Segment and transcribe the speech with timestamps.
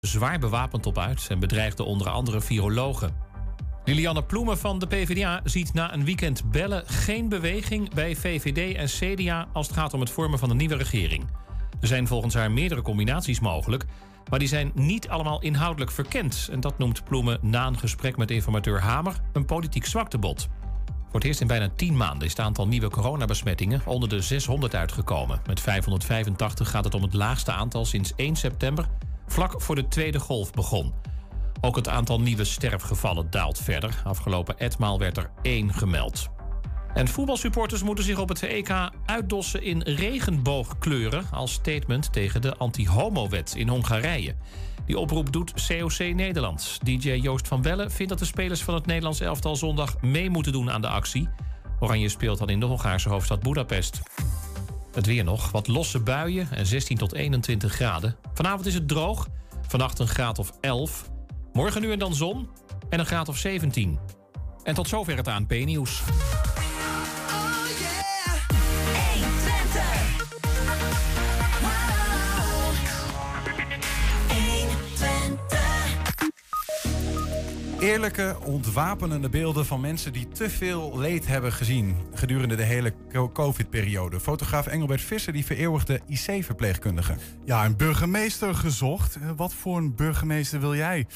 [0.00, 3.16] zwaar bewapend op uit en bedreigde onder andere virologen.
[3.84, 8.86] Lilianne Ploemen van de PvdA ziet na een weekend bellen geen beweging bij VVD en
[8.86, 11.24] CDA als het gaat om het vormen van een nieuwe regering.
[11.80, 13.84] Er zijn volgens haar meerdere combinaties mogelijk,
[14.30, 16.48] maar die zijn niet allemaal inhoudelijk verkend.
[16.50, 20.48] En dat noemt Ploemen na een gesprek met informateur Hamer een politiek zwaktebod.
[20.86, 24.74] Voor het eerst in bijna 10 maanden is het aantal nieuwe coronabesmettingen onder de 600
[24.74, 25.40] uitgekomen.
[25.46, 28.88] Met 585 gaat het om het laagste aantal sinds 1 september,
[29.28, 30.94] vlak voor de tweede golf begon.
[31.60, 34.02] Ook het aantal nieuwe sterfgevallen daalt verder.
[34.04, 36.28] Afgelopen etmaal werd er één gemeld.
[36.94, 41.24] En voetbalsupporters moeten zich op het EK uitdossen in regenboogkleuren...
[41.30, 44.34] als statement tegen de anti-homo-wet in Hongarije.
[44.86, 46.78] Die oproep doet COC Nederland.
[46.82, 50.52] DJ Joost van Bellen vindt dat de spelers van het Nederlands elftal zondag mee moeten
[50.52, 51.28] doen aan de actie.
[51.80, 54.00] Oranje speelt dan in de Hongaarse hoofdstad Budapest.
[54.92, 58.16] Het weer nog, wat losse buien en 16 tot 21 graden.
[58.34, 59.28] Vanavond is het droog,
[59.68, 61.10] vannacht een graad of 11.
[61.52, 62.48] Morgen nu en dan zon
[62.88, 63.98] en een graad of 17.
[64.62, 66.02] En tot zover het ANP-nieuws.
[77.78, 82.94] Eerlijke, ontwapenende beelden van mensen die te veel leed hebben gezien gedurende de hele
[83.32, 84.20] COVID-periode.
[84.20, 87.18] Fotograaf Engelbert Visser die vereeuwigde IC-verpleegkundigen.
[87.44, 89.16] Ja, een burgemeester gezocht.
[89.16, 91.06] Eh, wat voor een burgemeester wil jij?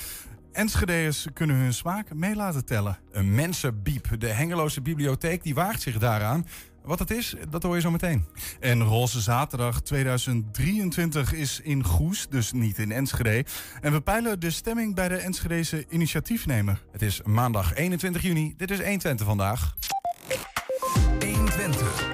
[0.53, 2.99] Enschede'ers kunnen hun smaak mee laten tellen.
[3.13, 4.21] Een mensenbiep.
[4.21, 6.47] De Hengeloze Bibliotheek die waagt zich daaraan.
[6.85, 8.27] Wat het is, dat hoor je zo meteen.
[8.61, 13.45] En Roze Zaterdag 2023 is in Goes, dus niet in Enschede.
[13.81, 16.83] En we peilen de stemming bij de Enschedese initiatiefnemer.
[16.93, 18.55] Het is maandag 21 juni.
[18.57, 19.75] Dit is 120 vandaag.
[21.21, 21.33] 120.
[21.61, 22.12] 120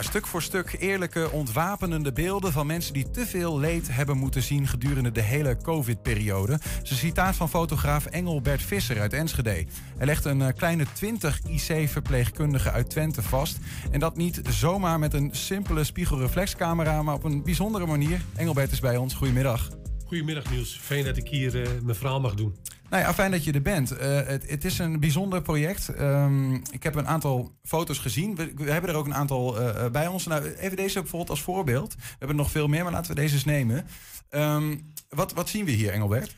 [0.00, 4.66] Stuk voor stuk eerlijke, ontwapenende beelden van mensen die te veel leed hebben moeten zien
[4.66, 6.58] gedurende de hele COVID-periode.
[6.82, 9.64] Ze citaat van fotograaf Engelbert Visser uit Enschede.
[9.96, 13.58] Hij legt een eh, kleine 20 IC-verpleegkundigen uit Twente vast.
[13.90, 18.20] En dat niet zomaar met een simpele spiegelreflexcamera, maar op een bijzondere manier.
[18.36, 19.14] Engelbert is bij ons.
[19.14, 19.81] Goedemiddag.
[20.12, 20.78] Goedemiddag Niels.
[20.80, 22.56] Fijn dat ik hier uh, mijn verhaal mag doen.
[22.90, 23.92] Nou ja, fijn dat je er bent.
[23.92, 26.00] Uh, het, het, is een bijzonder project.
[26.00, 28.36] Um, ik heb een aantal foto's gezien.
[28.36, 30.26] We, we hebben er ook een aantal uh, bij ons.
[30.26, 31.94] Nou, even deze bijvoorbeeld als voorbeeld.
[31.94, 33.86] We hebben nog veel meer, maar laten we deze eens nemen.
[34.30, 36.34] Um, wat, wat zien we hier, Engelbert?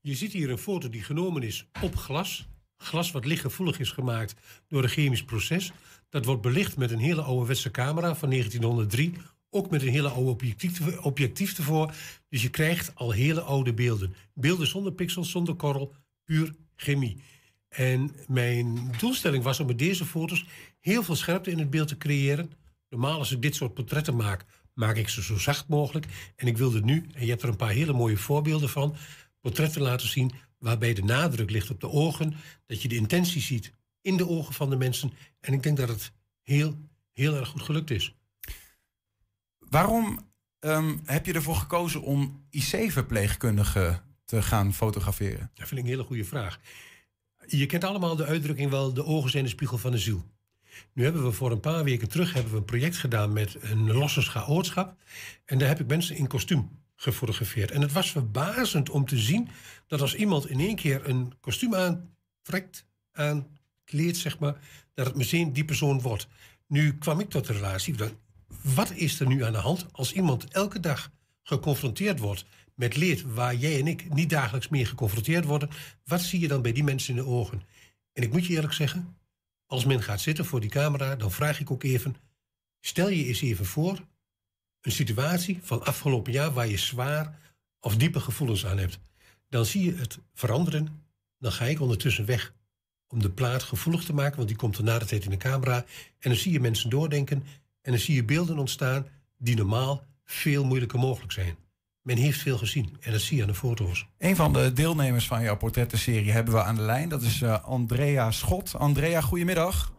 [0.00, 2.48] Je ziet hier een foto die genomen is op glas.
[2.76, 4.34] Glas wat lichtgevoelig is gemaakt
[4.68, 5.72] door een chemisch proces.
[6.08, 9.14] Dat wordt belicht met een hele ouderwetse camera van 1903
[9.54, 11.94] ook met een hele oude objectief, objectief ervoor.
[12.28, 14.14] Dus je krijgt al hele oude beelden.
[14.34, 15.94] Beelden zonder pixels, zonder korrel,
[16.24, 17.16] puur chemie.
[17.68, 20.44] En mijn doelstelling was om met deze foto's
[20.80, 22.50] heel veel scherpte in het beeld te creëren.
[22.88, 26.06] Normaal als ik dit soort portretten maak, maak ik ze zo zacht mogelijk.
[26.36, 28.96] En ik wilde nu, en je hebt er een paar hele mooie voorbeelden van,
[29.40, 32.34] portretten laten zien waarbij de nadruk ligt op de ogen.
[32.66, 35.12] Dat je de intentie ziet in de ogen van de mensen.
[35.40, 36.12] En ik denk dat het
[36.42, 36.74] heel,
[37.12, 38.14] heel erg goed gelukt is.
[39.70, 40.18] Waarom
[40.60, 45.50] um, heb je ervoor gekozen om IC-verpleegkundigen te gaan fotograferen?
[45.54, 46.60] Dat vind ik een hele goede vraag.
[47.46, 50.24] Je kent allemaal de uitdrukking wel, de ogen zijn de spiegel van de ziel.
[50.92, 53.92] Nu hebben we voor een paar weken terug hebben we een project gedaan met een
[53.92, 54.96] losse schaootschap.
[55.44, 57.70] En daar heb ik mensen in kostuum gefotografeerd.
[57.70, 59.48] En het was verbazend om te zien
[59.86, 64.56] dat als iemand in één keer een kostuum aantrekt, aankleedt, zeg maar,
[64.94, 66.26] dat het meteen die persoon wordt.
[66.66, 67.94] Nu kwam ik tot de relatie,
[68.64, 71.10] wat is er nu aan de hand als iemand elke dag
[71.42, 72.44] geconfronteerd wordt
[72.74, 75.70] met leed waar jij en ik niet dagelijks meer geconfronteerd worden?
[76.04, 77.62] Wat zie je dan bij die mensen in de ogen?
[78.12, 79.16] En ik moet je eerlijk zeggen,
[79.66, 82.16] als men gaat zitten voor die camera, dan vraag ik ook even:
[82.80, 84.00] stel je eens even voor
[84.80, 87.38] een situatie van afgelopen jaar waar je zwaar
[87.80, 88.98] of diepe gevoelens aan hebt.
[89.48, 91.02] Dan zie je het veranderen.
[91.38, 92.54] Dan ga ik ondertussen weg
[93.08, 95.36] om de plaat gevoelig te maken, want die komt er na de tijd in de
[95.36, 95.76] camera.
[96.18, 97.44] En dan zie je mensen doordenken
[97.84, 99.06] en dan zie je beelden ontstaan
[99.36, 101.56] die normaal veel moeilijker mogelijk zijn.
[102.02, 104.06] Men heeft veel gezien en dat zie je aan de foto's.
[104.18, 107.08] Een van de deelnemers van jouw portrettenserie hebben we aan de lijn.
[107.08, 108.74] Dat is uh, Andrea Schot.
[108.74, 109.92] Andrea, goedemiddag.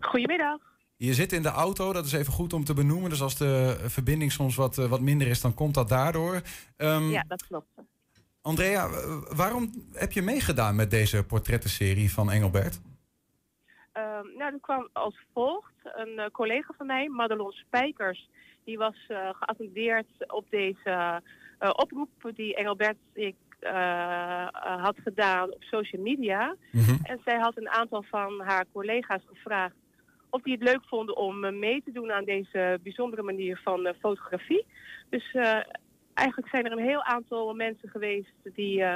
[0.00, 0.58] Goedemiddag.
[0.96, 3.10] Je zit in de auto, dat is even goed om te benoemen.
[3.10, 6.42] Dus als de verbinding soms wat, uh, wat minder is, dan komt dat daardoor.
[6.76, 7.66] Um, ja, dat klopt.
[8.40, 8.88] Andrea,
[9.34, 12.80] waarom heb je meegedaan met deze portrettenserie van Engelbert?
[13.98, 15.72] Uh, nou, dat kwam als volgt.
[15.82, 18.28] Een uh, collega van mij, Madelon Spijkers,
[18.64, 21.22] die was uh, geattendeerd op deze
[21.60, 23.36] uh, oproep die Engelbert ik
[24.52, 26.56] had gedaan op social media.
[26.72, 26.98] Mm -hmm.
[27.02, 29.74] En zij had een aantal van haar collega's gevraagd
[30.30, 33.86] of die het leuk vonden om eh, mee te doen aan deze bijzondere manier van
[33.86, 34.66] eh, fotografie.
[35.08, 35.60] Dus eh,
[36.14, 38.94] eigenlijk zijn er een heel aantal mensen geweest die eh,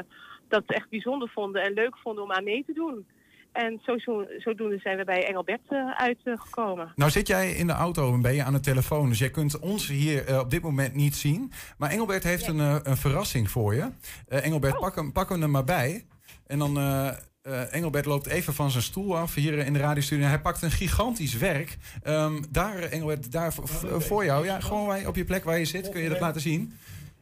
[0.49, 3.07] dat echt bijzonder vonden en leuk vonden om aan mee te doen.
[3.53, 6.93] En zo, zo, zodoende zijn we bij Engelbert eh, uitgekomen.
[6.97, 9.09] Nou zit jij in de auto en ben je aan de telefoon.
[9.09, 11.53] Dus jij kunt ons hier eh, op dit moment niet zien.
[11.79, 13.89] Maar Engelbert heeft een, eh, een verrassing voor je.
[14.29, 16.05] Eh, Engelbert, pak, hem, pak hem er maar bij.
[16.47, 16.79] En dan...
[16.79, 17.09] eh,
[17.43, 20.27] eh, Engelbert loopt even van zijn stoel af hier in de radiostudio.
[20.27, 21.77] Hij pakt een gigantisch werk.
[22.03, 23.53] Ehm, daar, Engelbert, daar
[23.99, 24.45] voor jou.
[24.45, 26.73] Ja, gewoon waar je- op je plek waar je zit, kun je dat laten zien.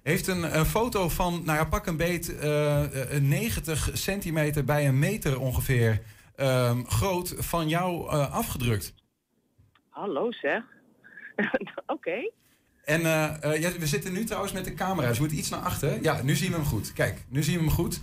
[0.02, 4.88] Heeft een, een foto van, nou ja, pak een beet, eh, eh, 90 centimeter bij
[4.88, 6.00] een meter ongeveer
[6.40, 8.94] ehm, groot van jou eh, afgedrukt.
[9.88, 10.64] Hallo zeg.
[11.86, 12.30] Oké.
[12.90, 15.06] En eh, eh, ja, we zitten nu trouwens met de camera.
[15.08, 16.02] Dus je moet iets naar achter.
[16.02, 16.92] Ja, nu zien we hem goed.
[16.92, 18.00] Kijk, nu zien we hem goed.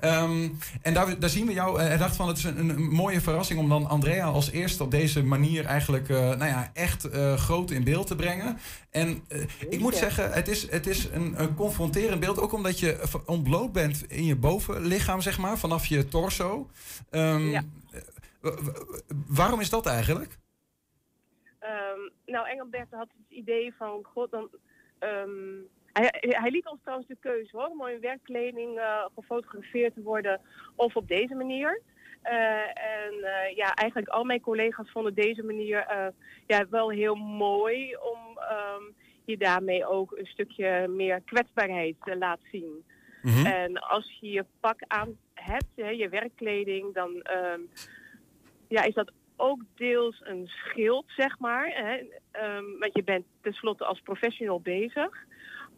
[0.00, 0.48] Ehm,
[0.82, 1.80] en daar, daar zien we jou.
[1.80, 4.82] eh, Hij dacht van het is een, een mooie verrassing om dan Andrea als eerste
[4.82, 8.58] op deze manier eigenlijk eh, nou ja, echt eh, groot in beeld te brengen.
[8.90, 12.38] En eh, ik moet zeggen, het is, het is een, een confronterend beeld.
[12.38, 16.70] Ook omdat je ontbloot bent in je bovenlichaam, zeg maar, vanaf je torso.
[17.10, 17.62] Ehm, Ja.
[18.42, 18.50] eh,
[19.26, 20.38] waarom is dat eigenlijk?
[21.60, 24.48] Ehm, nou, Engelbert had het idee van, god, dan...
[24.98, 25.58] ehm,
[25.92, 30.40] hij, hij liet ons trouwens de keuze hoor, om in werkkleding eh, gefotografeerd te worden
[30.76, 31.80] of op deze manier.
[32.22, 36.12] Eh, en eh, ja, eigenlijk al mijn collega's vonden deze manier
[36.46, 38.82] ja, wel heel mooi om ehm,
[39.24, 42.84] je daarmee ook een stukje meer kwetsbaarheid te laten zien.
[43.22, 43.46] Mhm.
[43.46, 47.22] En als je je pak aan hebt, hè, je werkkleding, dan
[48.68, 51.66] ja, is dat ook deels een schild, zeg maar.
[51.66, 52.02] Hè?
[52.30, 55.28] Ehm, want je bent tenslotte als professional bezig.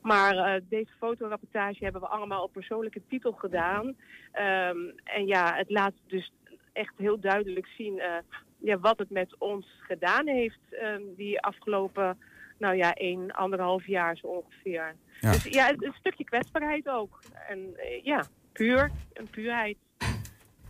[0.03, 3.97] Maar eh, deze fotorapportage hebben we allemaal op persoonlijke titel gedaan.
[4.33, 6.33] Ehm, en ja, het laat dus
[6.73, 8.17] echt heel duidelijk zien eh,
[8.59, 12.19] ja, wat het met ons gedaan heeft ehm, die afgelopen,
[12.59, 14.95] nou ja, één, anderhalf jaar zo ongeveer.
[15.21, 15.33] Ja.
[15.33, 17.21] Dus ja, een stukje kwetsbaarheid ook.
[17.49, 19.77] En eh, ja, puur, een puurheid.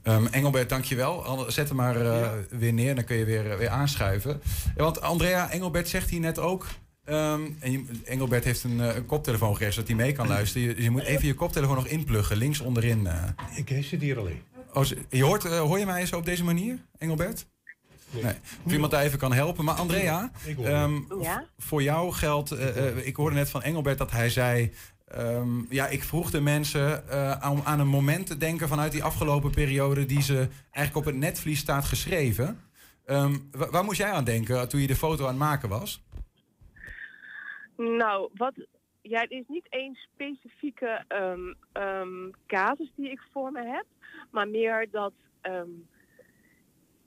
[0.02, 1.44] Ehm, Engelbert, dankjewel.
[1.50, 4.42] Zet hem maar eh, weer neer, dan kun je weer, weer aanschuiven.
[4.76, 6.66] Ja, want Andrea, Engelbert zegt hier net ook...
[7.04, 10.68] ehm, en je- Engelbert heeft een, eh, een koptelefoon gekregen, zodat hij mee kan luisteren.
[10.76, 13.06] Je, je moet even je koptelefoon nog inpluggen, links onderin.
[13.06, 13.24] eh.
[13.54, 14.42] Ik eh, zit hier alleen.
[14.72, 17.46] Oh, je hoort, eh, hoor je mij zo op deze manier, Engelbert?
[18.10, 18.22] Nee.
[18.22, 18.34] Nee.
[18.64, 19.64] Of iemand daar even kan helpen.
[19.64, 20.30] Maar Andrea,
[20.64, 21.44] ehm, Ja?
[21.58, 22.50] voor jou geldt...
[22.50, 24.72] eh, eh, ik hoorde net van Engelbert dat hij zei...
[25.12, 27.32] ehm, ja, ik vroeg de mensen eh,
[27.64, 30.04] aan, een moment te denken vanuit die afgelopen periode...
[30.04, 32.60] die ze eigenlijk op het netvlies staat geschreven.
[33.50, 36.02] Wa- waar moest jij aan denken toen je de foto aan het maken was?
[37.76, 38.54] Nou, wat,
[39.02, 41.04] ja, is niet één specifieke
[41.72, 43.86] ehm, casus die ik voor me heb,
[44.30, 45.12] maar meer dat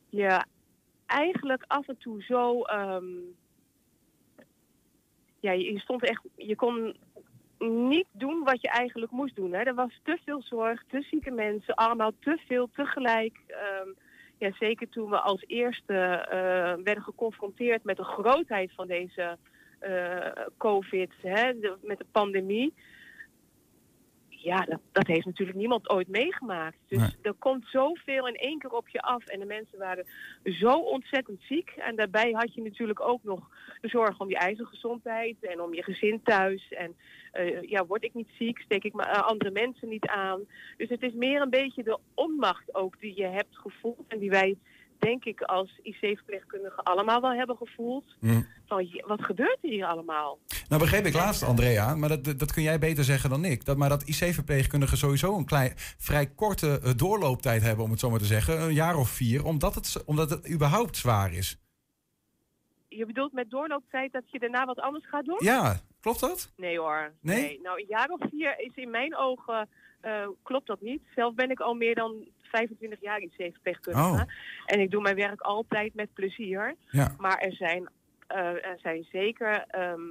[0.10, 0.46] je
[1.06, 2.60] eigenlijk af en toe zo.
[5.40, 6.22] ja, je stond echt.
[6.36, 6.96] Je kon
[7.66, 9.54] niet doen wat je eigenlijk moest doen.
[9.54, 9.60] Hè.
[9.64, 13.38] Er was te veel zorg, te zieke mensen, allemaal te veel tegelijk.
[13.48, 13.90] Ehm,
[14.38, 19.38] ja, zeker toen we als eerste eh, werden geconfronteerd met de grootheid van deze
[19.80, 22.74] eh, COVID, hè, met de pandemie.
[24.45, 26.77] Ja, dat, dat heeft natuurlijk niemand ooit meegemaakt.
[26.88, 27.09] Dus Nee.
[27.21, 29.25] er komt zoveel in één keer op je af.
[29.25, 30.06] En de mensen waren
[30.44, 31.69] zo ontzettend ziek.
[31.69, 33.50] En daarbij had je natuurlijk ook nog
[33.81, 36.68] de zorg om je eigen gezondheid en om je gezin thuis.
[36.69, 36.95] En
[37.31, 40.42] eh, ja, word ik niet ziek, steek ik maar eh, andere mensen niet aan.
[40.78, 44.06] Dus het is meer een beetje de onmacht ook die je hebt gevoeld.
[44.07, 44.57] En die wij,
[44.99, 48.16] denk ik, als IC-verpleegkundigen allemaal wel hebben gevoeld.
[48.66, 50.40] Van, wat gebeurt er hier allemaal?
[50.69, 53.66] Nou begreep ik laatst, Andrea, maar dat, dat dat kun jij beter zeggen dan ik.
[53.66, 58.09] Dat, maar dat IC-verpleegkundigen sowieso een klein, vrij korte eh, doorlooptijd hebben, om het zo
[58.09, 58.61] maar te zeggen.
[58.61, 61.59] Een jaar of vier, omdat het, omdat het überhaupt zwaar is.
[62.87, 65.40] Je bedoelt met doorlooptijd dat je daarna wat anders gaat doen?
[65.40, 66.54] Ja, klopt dat?
[66.56, 67.14] Nee hoor.
[67.21, 67.59] Nee?
[67.61, 69.69] Nou, een jaar of vier is in mijn ogen,
[70.02, 71.02] eh, klopt dat niet.
[71.16, 74.21] Zelf ben ik al meer dan 25 jaar IC-verpleegkundige.
[74.21, 74.21] Oh.
[74.66, 76.76] En ik doe mijn werk altijd met plezier.
[76.90, 77.16] Ja.
[77.18, 77.90] Maar er zijn,
[78.28, 80.02] eh, er zijn zeker ehm,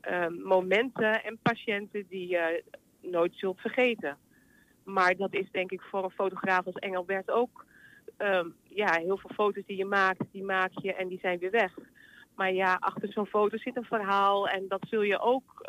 [0.00, 2.64] ehm, momenten en patiënten die je
[3.00, 4.16] nooit zult vergeten.
[4.84, 7.68] Maar dat is denk ik voor een fotograaf als Engelbert ook.
[8.16, 11.50] ehm, ja, heel veel foto's die je maakt, die maak je en die zijn weer
[11.50, 11.72] weg.
[12.34, 15.60] Maar ja, achter zo'n foto zit een verhaal en dat zul je ook,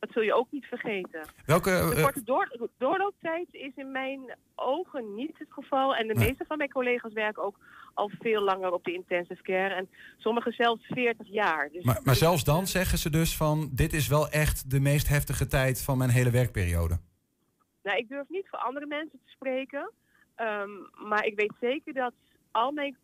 [0.00, 1.20] dat zul je ook niet vergeten.
[1.46, 5.94] Welke, De eh, korte door, doorlooptijd is in mijn ogen niet het geval.
[5.96, 6.26] En de Nee.
[6.28, 7.58] meeste van mijn collega's werken ook
[7.94, 9.74] al veel langer op de intensive care.
[9.74, 9.88] En
[10.18, 11.68] sommigen zelfs 40 jaar.
[11.72, 13.70] Dus maar, maar zelfs dan zeggen ze dus van...
[13.72, 16.98] dit is wel echt de meest heftige tijd van mijn hele werkperiode.
[17.82, 19.90] Nou, ik durf niet voor andere mensen te spreken.
[20.34, 20.70] ehm,
[21.08, 22.12] maar ik weet zeker dat
[22.50, 22.96] al mijn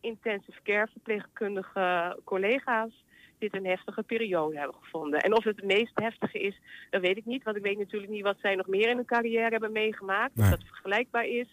[0.00, 3.04] intensive care verpleegkundige collega's
[3.42, 5.20] dit een heftige periode hebben gevonden.
[5.20, 7.42] En of het het meest heftige is, dat weet ik niet.
[7.42, 10.36] Want ik weet natuurlijk niet wat zij nog meer in hun carrière hebben meegemaakt.
[10.36, 10.44] Nee.
[10.44, 11.46] Of dat vergelijkbaar is.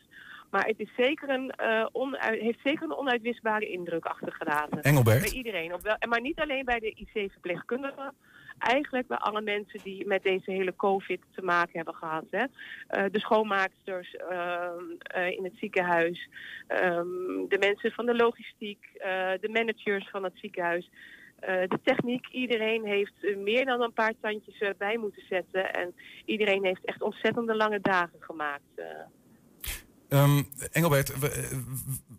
[0.52, 4.70] Maar het is zeker een, eh, onui- heeft zeker een onuitwisbare indruk achtergelaten.
[4.70, 5.74] Bij Engelbert, iedereen.
[5.74, 8.14] Op wel, maar niet alleen bij de IC-verpleegkundigen.
[8.60, 12.26] Eigenlijk bij alle mensen die met deze hele COVID te maken hebben gehad.
[12.30, 12.44] Hè.
[12.88, 16.30] Eh, de schoonmaaksters ehm, eh, in het ziekenhuis.
[16.68, 17.08] ehm,
[17.48, 18.90] de mensen van de logistiek.
[18.94, 20.90] eh, de managers van het ziekenhuis.
[21.42, 22.28] Eh, de techniek.
[22.32, 25.74] Iedereen heeft eh, meer dan een paar tandjes eh, bij moeten zetten.
[25.74, 28.64] En iedereen heeft echt ontzettende lange dagen gemaakt.
[28.76, 28.86] eh.
[30.10, 31.14] Ehm, Engelbert,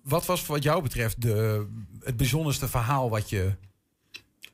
[0.02, 1.66] wat was wat jou betreft de,
[2.00, 3.52] het bijzonderste verhaal wat je...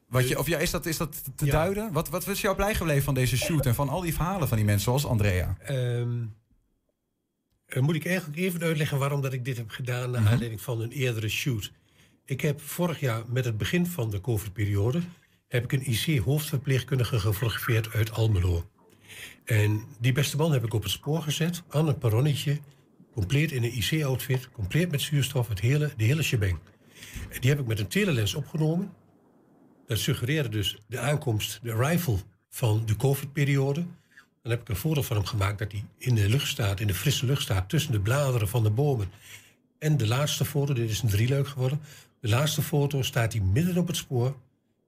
[0.09, 1.51] Wat je of ja, is, dat, is dat te Ja.
[1.53, 1.93] duiden?
[1.93, 4.57] Wat, wat was jou blij gebleven van deze shoot en van al die verhalen van
[4.57, 5.57] die mensen zoals Andrea?
[5.61, 6.25] Ehm,
[7.67, 10.11] eh, moet ik eigenlijk even uitleggen waarom dat ik dit heb gedaan...
[10.11, 10.31] naar Mhm.
[10.31, 11.73] aanleiding van een eerdere shoot.
[12.27, 15.01] Ik heb vorig jaar, met het begin van de COVID-periode...
[15.49, 18.71] heb ik een IC-hoofdverpleegkundige gefotografeerd uit Almelo.
[19.45, 22.61] En die beste man heb ik op het spoor gezet, aan een perronnetje...
[23.13, 26.59] compleet in een IC-outfit, compleet met zuurstof, het hele, de hele shebang.
[27.31, 28.93] En die heb ik met een telelens opgenomen.
[29.87, 33.87] Dat suggereerde dus de aankomst, de arrival van de COVID-periode...
[34.43, 36.87] Dan heb ik een foto van hem gemaakt dat hij in de lucht staat, in
[36.87, 39.11] de frisse lucht staat, tussen de bladeren van de bomen.
[39.79, 41.81] En de laatste foto, dit is een drieluik geworden.
[42.21, 44.37] De laatste foto staat hij midden op het spoor,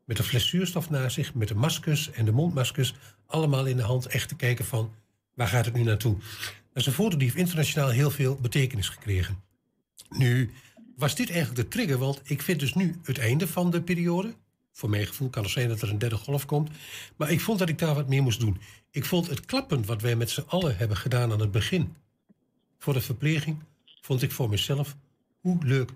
[0.05, 2.95] met een fles zuurstof naast zich, met de maskers en de mondmaskers,
[3.27, 4.95] allemaal in de hand, echt te kijken van,
[5.35, 6.17] waar gaat het nu naartoe?
[6.73, 9.43] Dat is een foto die heeft internationaal heel veel betekenis gekregen.
[10.11, 10.53] Nu
[10.97, 14.35] was dit eigenlijk de trigger, want ik vind dus nu het einde van de periode.
[14.73, 16.71] Voor mijn gevoel kan het zijn dat er een derde golf komt.
[17.17, 18.61] Maar ik vond dat ik daar wat meer moest doen.
[18.91, 21.97] Ik vond het klappen wat wij met z'n allen hebben gedaan aan het begin.
[22.79, 23.63] Voor de verpleging
[24.01, 24.97] vond ik voor mezelf,
[25.41, 25.91] hoe leuk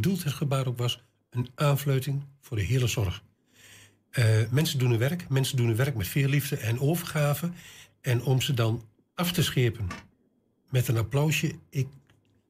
[0.00, 3.22] bedoeld het gebaar ook was, een aanfluiting voor de hele zorg.
[4.10, 7.50] Eh, mensen doen hun werk, mensen doen hun werk met veel liefde en overgave.
[8.00, 8.82] En om ze dan
[9.14, 9.86] af te schepen
[10.70, 11.58] met een applausje.
[11.70, 11.88] Ik,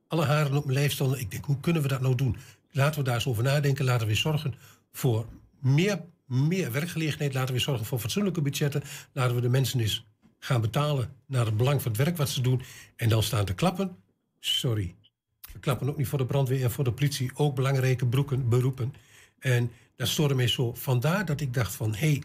[0.09, 1.21] alle haren op mijn lijf stonden.
[1.21, 2.37] Ik denk, hoe kunnen we dat nou doen?
[2.71, 3.85] Laten we daar eens over nadenken.
[3.85, 4.55] Laten we zorgen
[4.93, 5.27] voor
[5.59, 7.35] meer, meer werkgelegenheid.
[7.35, 8.83] Laten we zorgen voor fatsoenlijke budgetten.
[9.13, 10.07] Laten we de mensen eens
[10.39, 12.63] gaan betalen naar het belang van het werk wat ze doen.
[12.97, 13.97] En dan staan te klappen.
[14.41, 14.98] Sorry.
[15.53, 17.31] We klappen ook niet voor de brandweer en voor de politie.
[17.35, 18.95] Ook belangrijke broeken, beroepen.
[19.39, 20.75] En dat stoorde mij zo.
[20.75, 21.95] Vandaar dat ik dacht van...
[21.95, 22.23] hé, hey,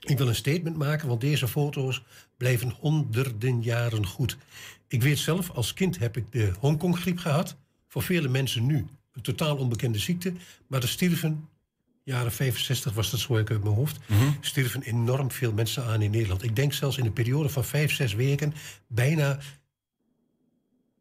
[0.00, 2.02] ik wil een statement maken, want deze foto's
[2.36, 4.36] blijven honderden jaren goed.
[4.88, 7.56] Ik weet zelf, als kind heb ik de Hongkong-griep gehad.
[7.88, 10.32] Voor vele mensen nu een totaal onbekende ziekte.
[10.66, 11.48] Maar er stierven,
[12.04, 13.98] jaren 65 was dat zo ik uit mijn hoofd...
[14.40, 16.42] stierven enorm veel mensen aan in Nederland.
[16.42, 18.54] Ik denk zelfs in een periode van vijf, zes weken...
[18.86, 19.38] bijna,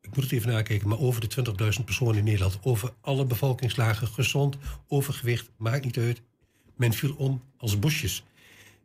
[0.09, 0.87] ik moet het even nakijken...
[0.87, 2.59] maar over de 20.000 personen in Nederland.
[2.61, 6.21] Over alle bevolkingslagen, gezond, overgewicht, maakt niet uit.
[6.75, 8.23] Men viel om als bosjes.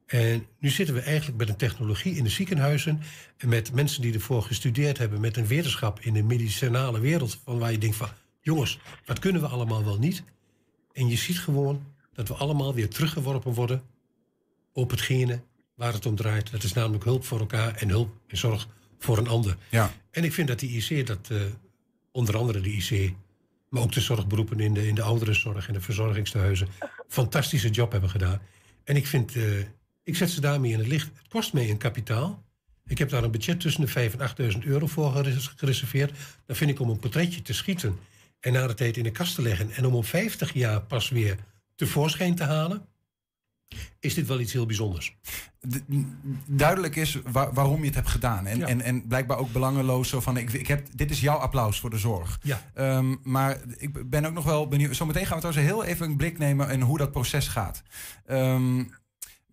[0.07, 3.01] En nu zitten we eigenlijk met een technologie in de ziekenhuizen.
[3.37, 5.21] En met mensen die ervoor gestudeerd hebben.
[5.21, 7.39] Met een wetenschap in de medicinale wereld.
[7.45, 8.09] Van waar je denkt van,
[8.41, 10.23] jongens, wat kunnen we allemaal wel niet?
[10.93, 13.83] En je ziet gewoon dat we allemaal weer teruggeworpen worden.
[14.73, 15.41] Op hetgene
[15.75, 16.51] waar het om draait.
[16.51, 18.69] Dat is namelijk hulp voor elkaar en hulp en zorg
[19.05, 19.57] voor een ander.
[19.69, 19.93] Ja.
[20.11, 21.41] En ik vind dat die IC, dat, eh,
[22.13, 23.15] onder andere de IC,
[23.69, 26.69] maar ook de zorgberoepen in de, in de ouderenzorg en de verzorgingstehuizen,
[27.09, 28.41] fantastische job hebben gedaan.
[28.85, 29.59] En ik vind, eh,
[30.03, 31.07] ik zet ze daarmee in het licht.
[31.07, 32.43] Het kost mij een kapitaal.
[32.87, 36.13] Ik heb daar een budget tussen de 5.000 en 8.000 euro voor geres- gereserveerd.
[36.47, 37.99] Dan vind ik om een portretje te schieten
[38.41, 41.09] en na de tijd in de kast te leggen en om om 50 jaar pas
[41.09, 41.37] weer
[41.75, 42.87] tevoorschijn te halen,
[44.01, 45.17] is dit wel iets heel bijzonders.
[46.47, 48.47] duidelijk is wa- waarom je het hebt gedaan.
[48.47, 48.67] En, Ja.
[48.67, 50.37] en, en blijkbaar ook belangeloos zo van...
[50.37, 52.39] Ik, ik heb, dit is jouw applaus voor de zorg.
[52.43, 52.63] Ja.
[52.75, 54.97] Ehm, maar ik ben ook nog wel benieuwd...
[54.97, 56.71] Zometeen gaan we trouwens heel even een blik nemen...
[56.71, 57.83] in hoe dat proces gaat.
[58.27, 58.85] Ehm,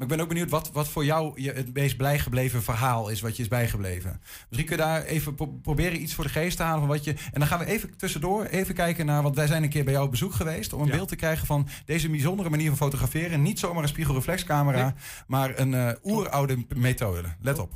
[0.01, 3.09] maar ik ben ook benieuwd wat, wat voor jou je het meest blij gebleven verhaal
[3.09, 3.21] is...
[3.21, 4.21] wat je is bijgebleven.
[4.49, 7.03] Misschien kun je daar even pro- proberen iets voor de geest te halen van wat
[7.03, 7.11] je...
[7.11, 9.23] En dan gaan we even tussendoor even kijken naar...
[9.23, 10.73] want wij zijn een keer bij jou op bezoek geweest...
[10.73, 10.95] om een Ja.
[10.95, 13.41] beeld te krijgen van deze bijzondere manier van fotograferen.
[13.41, 14.83] Niet zomaar een spiegelreflexcamera...
[14.83, 14.93] Nee.
[15.27, 17.27] maar een eh, oeroude methode.
[17.41, 17.71] Let op.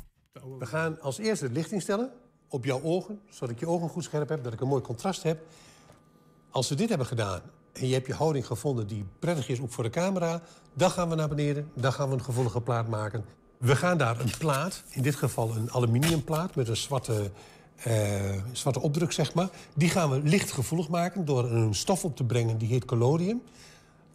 [0.58, 2.10] We gaan als eerste het licht instellen
[2.48, 5.22] op jouw ogen, zodat ik je ogen goed scherp heb, dat ik een mooi contrast
[5.22, 5.38] heb.
[6.50, 7.40] Als we dit hebben gedaan
[7.76, 10.42] en je hebt je houding gevonden die prettig is ook voor de camera,
[10.74, 13.24] dan gaan we naar beneden, dan gaan we een gevoelige plaat maken.
[13.58, 17.30] We gaan daar een plaat, in dit geval een aluminiumplaat met een zwarte,
[17.76, 19.48] eh, zwarte opdruk, zeg maar.
[19.74, 23.42] Die gaan we lichtgevoelig maken door een stof op te brengen die heet collodium.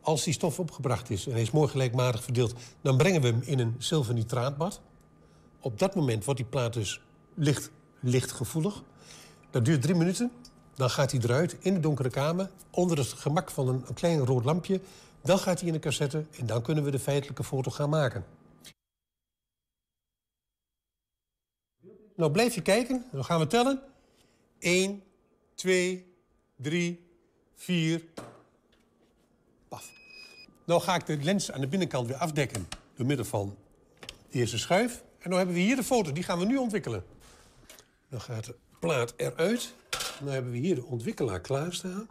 [0.02, 3.60] Als die stof opgebracht is en is mooi gelijkmatig verdeeld, dan brengen we hem in
[3.60, 4.82] een zilvernitraatbad.
[5.60, 7.02] Op dat moment wordt die plaat dus
[7.34, 8.84] licht, lichtgevoelig.
[9.50, 10.32] Dat duurt drie minuten.
[10.82, 14.46] Dan gaat hij eruit in de donkere kamer, onder het gemak van een, klein rood
[14.46, 14.82] lampje.
[15.24, 18.26] Dan gaat hij in de cassette en dan kunnen we de feitelijke foto gaan maken.
[22.16, 23.06] Nou, blijf je kijken.
[23.12, 23.82] Dan gaan we tellen.
[24.60, 25.04] 1,
[25.56, 26.14] 2,
[26.56, 27.08] 3,
[27.56, 28.04] 4.
[29.68, 29.92] Paf.
[30.66, 33.58] Nou ga ik de lens aan de binnenkant weer afdekken door middel van
[34.30, 35.04] de eerste schuif.
[35.20, 37.04] En nu hebben we hier de foto, die gaan we nu ontwikkelen.
[38.10, 39.74] Dan gaat de plaat eruit.
[40.24, 42.10] Dan hebben we hier de ontwikkelaar klaarstaan.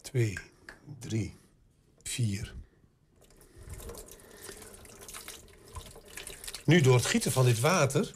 [0.00, 0.38] Twee,
[0.98, 1.34] drie,
[2.02, 2.54] vier.
[6.64, 8.14] Nu door het gieten van dit water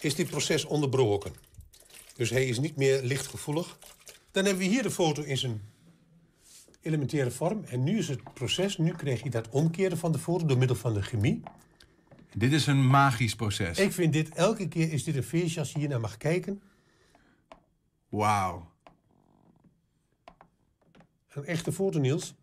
[0.00, 1.32] is dit proces onderbroken.
[2.16, 3.78] Dus hij is niet meer lichtgevoelig.
[4.30, 5.62] Dan hebben we hier de foto in zijn
[6.80, 7.64] elementaire vorm.
[7.64, 10.76] En nu is het proces, nu krijg je dat omkeren van de foto door middel
[10.76, 11.42] van de chemie.
[12.34, 13.78] Dit is een magisch proces.
[13.78, 16.62] Ik vind dit, elke keer is dit een feestje als je hier naar mag kijken.
[18.08, 18.70] Wauw.
[21.28, 22.34] Een echte foto, Niels.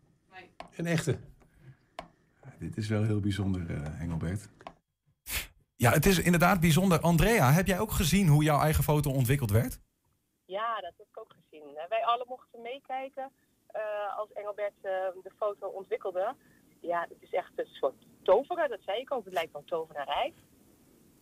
[0.75, 1.19] Een echte.
[2.60, 4.50] Dit is wel heel bijzonder, eh, Engelbert.
[5.75, 7.00] Ja, het is inderdaad bijzonder.
[7.00, 9.79] Andrea, heb jij ook gezien hoe jouw eigen foto ontwikkeld werd?
[10.46, 11.77] Ja, dat heb ik ook gezien.
[11.77, 13.31] Eh, Wij alle mochten meekijken
[13.67, 14.91] eh, als Engelbert eh,
[15.24, 16.36] de foto ontwikkelde.
[16.81, 19.25] Ja, het is echt een soort toveren, dat zei ik ook.
[19.25, 20.33] Het lijkt wel tovenarij.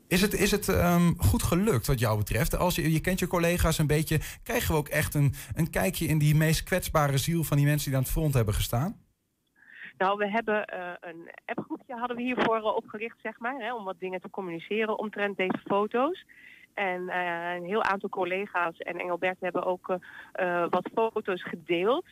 [0.07, 2.57] Is het, is het ehm, goed gelukt wat jou betreft?
[2.57, 4.19] Als je, je kent je collega's een beetje.
[4.43, 7.87] Krijgen we ook echt een, een kijkje in die meest kwetsbare ziel van die mensen
[7.87, 9.05] die aan het front hebben gestaan?
[9.97, 13.83] Nou, we hebben eh, een appgroepje hadden we hiervoor eh, opgericht, zeg maar, hè, om
[13.83, 16.25] wat dingen te communiceren omtrent deze foto's.
[16.73, 19.97] En eh, een heel aantal collega's en Engelbert hebben ook
[20.69, 22.05] wat foto's gedeeld.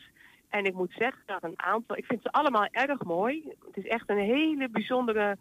[0.48, 3.52] En ik moet zeggen dat een aantal, ik vind ze allemaal erg mooi.
[3.66, 5.38] Het is echt een hele bijzondere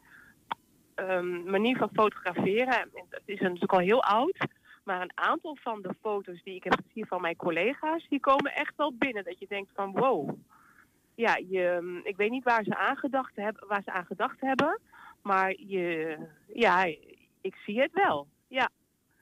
[0.96, 2.82] ehm, manier van fotograferen.
[2.82, 4.38] En Het is natuurlijk al heel oud.
[4.84, 8.54] Maar een aantal van de foto's die ik heb gezien van mijn collega's, die komen
[8.56, 9.24] echt wel binnen.
[9.24, 10.30] Dat je denkt van wow.
[11.16, 14.80] Ja, je, ik weet niet waar ze aan gedacht hebben, waar ze aan gedacht hebben.
[15.22, 16.18] Maar je,
[16.54, 16.84] ja,
[17.42, 18.28] ik zie het wel.
[18.48, 18.70] Ja,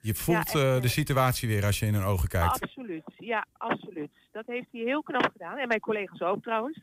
[0.01, 2.61] Je voelt Ja, eh, de situatie weer als je in hun ogen kijkt.
[2.61, 3.03] absoluut.
[3.17, 4.11] Ja, absoluut.
[4.33, 5.57] Dat heeft hij heel knap gedaan.
[5.57, 6.79] En mijn collega's ook trouwens.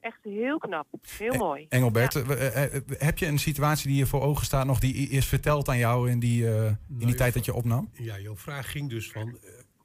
[0.00, 0.86] Echt heel knap.
[1.18, 1.66] Heel mooi.
[1.68, 2.20] Engelbert, Ja.
[2.20, 5.26] eh, eh, eh, heb je een situatie die je voor ogen staat nog die is
[5.26, 7.90] verteld aan jou in die, eh, in die ja, tijd dat je opnam?
[7.92, 9.38] Ja, jouw vraag ging dus van,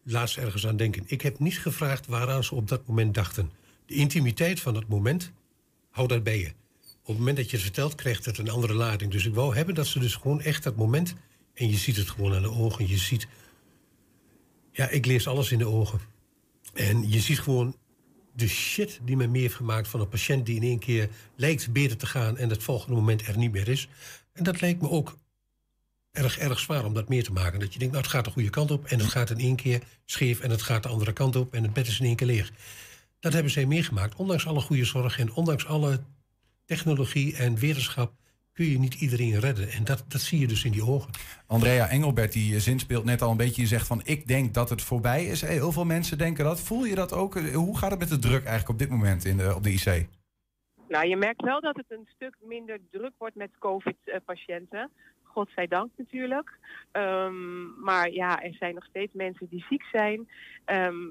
[0.03, 1.03] laat ze ergens aan denken.
[1.07, 3.51] Ik heb niet gevraagd waaraan ze op dat moment dachten.
[3.85, 5.31] De intimiteit van het moment,
[5.89, 6.49] hou dat bij je.
[7.01, 9.11] Op het moment dat je het vertelt, krijgt het een andere lading.
[9.11, 11.15] Dus ik wou hebben dat ze dus gewoon echt dat moment...
[11.53, 13.27] en je ziet het gewoon aan de ogen, je ziet...
[14.71, 15.99] Ja, ik lees alles in de ogen.
[16.79, 17.75] En je ziet gewoon
[18.33, 20.45] de shit die men mee heeft gemaakt van een patiënt...
[20.45, 23.67] die in één keer lijkt beter te gaan en het volgende moment er niet meer
[23.67, 23.87] is.
[24.33, 25.17] En dat lijkt me ook
[26.11, 27.59] erg, erg zwaar om dat meer te maken.
[27.59, 29.55] Dat je denkt, nou, het gaat de goede kant op en het gaat in één
[29.55, 32.15] keer scheef en het gaat de andere kant op en het bed is in één
[32.15, 32.51] keer leeg.
[33.19, 34.15] Dat hebben zij meegemaakt.
[34.15, 36.03] Ondanks alle goede zorg en ondanks alle
[36.65, 38.13] technologie en wetenschap
[38.59, 39.69] kun je niet iedereen redden.
[39.69, 41.11] En dat, dat zie je dus in die ogen.
[41.47, 43.61] Andrea Engelbert, die eh, zin speelt net al een beetje.
[43.61, 45.41] Je zegt van, ik denk dat het voorbij is.
[45.41, 46.61] Eh, Heel veel mensen denken dat.
[46.61, 47.35] Voel je dat ook?
[47.35, 49.71] Eh, Hoe gaat het met de druk eigenlijk op dit moment in de, op de
[49.71, 50.07] IC?
[50.87, 54.91] Nou, je merkt wel dat het een stuk minder druk wordt met COVID-patiënten.
[55.23, 56.57] Godzijdank natuurlijk.
[56.91, 60.29] Ehm, maar ja, er zijn nog steeds mensen die ziek zijn.
[60.65, 61.07] Ehm,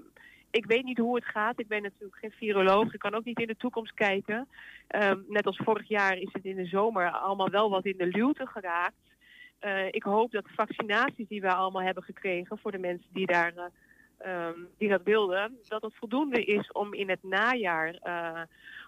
[0.50, 1.60] ik weet niet hoe het gaat.
[1.60, 2.92] Ik ben natuurlijk geen viroloog.
[2.92, 4.48] Ik kan ook niet in de toekomst kijken.
[4.88, 8.06] Ehm, net als vorig jaar is het in de zomer allemaal wel wat in de
[8.06, 9.16] luwte geraakt.
[9.58, 13.26] Eh, ik hoop dat de vaccinaties die we allemaal hebben gekregen voor de mensen die
[13.26, 13.64] daar eh,
[14.18, 18.40] ehm, die dat wilden, dat het voldoende is om in het najaar eh,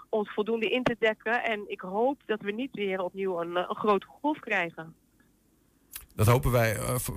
[0.08, 1.44] ons voldoende in te dekken.
[1.44, 4.94] En ik hoop dat we niet weer opnieuw een, een grote golf krijgen.
[6.20, 7.08] Dat hopen wij eh, v-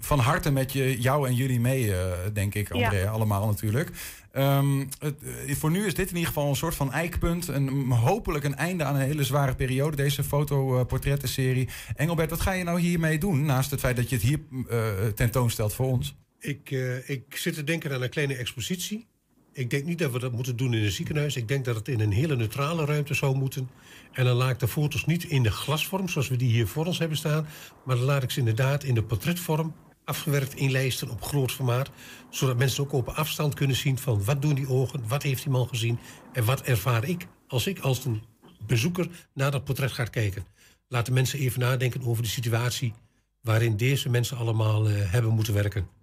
[0.00, 3.10] van harte met je, jou en jullie mee, eh, denk ik, Andrea.
[3.10, 3.90] Allemaal natuurlijk.
[4.32, 5.14] Ehm, het,
[5.46, 7.48] eh, voor nu is dit in ieder geval een soort van eikpunt.
[7.48, 11.68] En mm, hopelijk een einde aan een hele zware periode, deze fotoportrettenserie.
[11.96, 13.44] Engelbert, wat ga je nou hiermee doen?
[13.44, 16.14] Naast het feit dat je het hier eh, tentoonstelt voor ons.
[16.38, 19.06] Ik, eh, ik zit te denken aan een kleine expositie.
[19.52, 21.36] Ik denk niet dat we dat moeten doen in een ziekenhuis.
[21.36, 23.70] Ik denk dat het in een hele neutrale ruimte zou moeten.
[24.12, 26.86] En dan laat ik de foto's niet in de glasvorm, zoals we die hier voor
[26.86, 27.46] ons hebben staan.
[27.84, 31.90] Maar dan laat ik ze inderdaad in de portretvorm afgewerkt inlijsten op groot formaat.
[32.30, 35.52] Zodat mensen ook op afstand kunnen zien van wat doen die ogen, wat heeft die
[35.52, 35.98] man gezien
[36.32, 38.22] en wat ervaar ik als ik als een
[38.66, 40.44] bezoeker naar dat portret ga kijken.
[40.88, 42.94] Laat de mensen even nadenken over de situatie
[43.40, 45.99] waarin deze mensen allemaal eh, hebben moeten werken.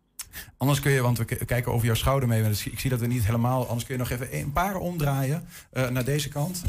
[0.58, 2.50] Anders kun je, want we kijken over jouw schouder mee.
[2.50, 3.67] Ik zie dat we niet helemaal.
[3.67, 6.63] Anders kun je nog even een paar omdraaien eh, naar deze kant.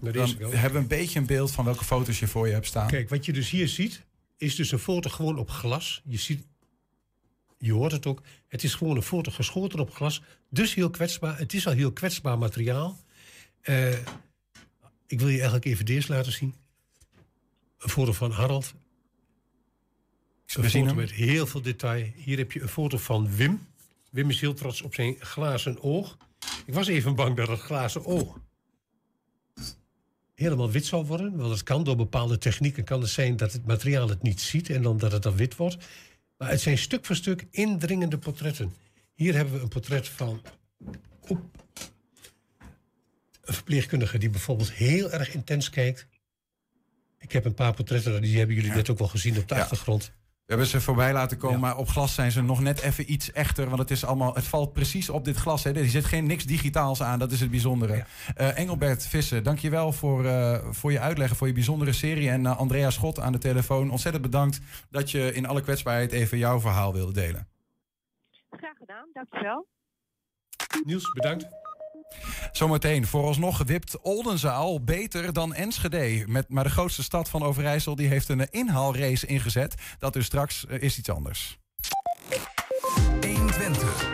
[0.00, 0.52] Naar Dan deze kant.
[0.52, 2.86] hebben we een beetje een beeld van welke foto's je voor je hebt staan.
[2.86, 4.02] Kijk, wat je dus hier ziet,
[4.36, 6.02] is dus een foto gewoon op glas.
[6.04, 6.46] Je ziet,
[7.58, 8.22] je hoort het ook.
[8.48, 10.22] Het is gewoon een foto geschoten op glas.
[10.50, 11.38] Dus heel kwetsbaar.
[11.38, 12.98] Het is al heel kwetsbaar materiaal.
[13.60, 13.92] Eh,
[15.06, 16.54] ik wil je eigenlijk even deze laten zien.
[17.78, 18.74] Een foto van Harald.
[20.46, 20.96] Een We zien foto hem.
[21.04, 22.10] met heel veel detail.
[22.14, 23.66] Hier heb je een foto van Wim.
[24.10, 26.16] Wim is heel trots op zijn glazen oog.
[26.66, 28.38] Ik was even bang dat het glazen oog
[30.34, 31.36] helemaal wit zou worden.
[31.36, 34.70] Want het kan door bepaalde technieken kan het zijn dat het materiaal het niet ziet
[34.70, 35.76] en dan dat het dan wit wordt.
[36.38, 38.74] Maar het zijn stuk voor stuk indringende portretten.
[39.14, 40.42] Hier hebben we een portret van
[41.24, 41.50] een
[43.54, 46.06] verpleegkundige die bijvoorbeeld heel erg intens kijkt.
[47.18, 49.60] Ik heb een paar portretten, die hebben jullie net ook wel gezien op de Ja.
[49.60, 50.12] achtergrond.
[50.44, 51.66] We hebben ze voorbij laten komen, Ja.
[51.66, 53.66] maar op glas zijn ze nog net even iets echter.
[53.66, 55.64] Want het, is allemaal, het valt precies op dit glas.
[55.64, 55.72] Hè.
[55.72, 57.96] Er zit geen niks digitaals aan, dat is het bijzondere.
[57.96, 58.06] Ja.
[58.34, 62.30] Eh, Engelbert Vissen, dankjewel voor, eh, voor je uitleg, voor je bijzondere serie.
[62.30, 66.38] En eh, Andrea Schot aan de telefoon, ontzettend bedankt dat je in alle kwetsbaarheid even
[66.38, 67.48] jouw verhaal wilde delen.
[68.50, 69.66] Graag gedaan, dankjewel.
[70.84, 71.46] Niels, bedankt.
[72.52, 76.24] Zometeen, vooralsnog wipt Oldenzaal beter dan Enschede.
[76.26, 79.74] Met, maar de grootste stad van Overijssel die heeft een inhaalrace ingezet.
[79.98, 81.58] Dat dus straks eh, is iets anders.
[83.20, 83.22] 120.
[83.22, 84.13] 120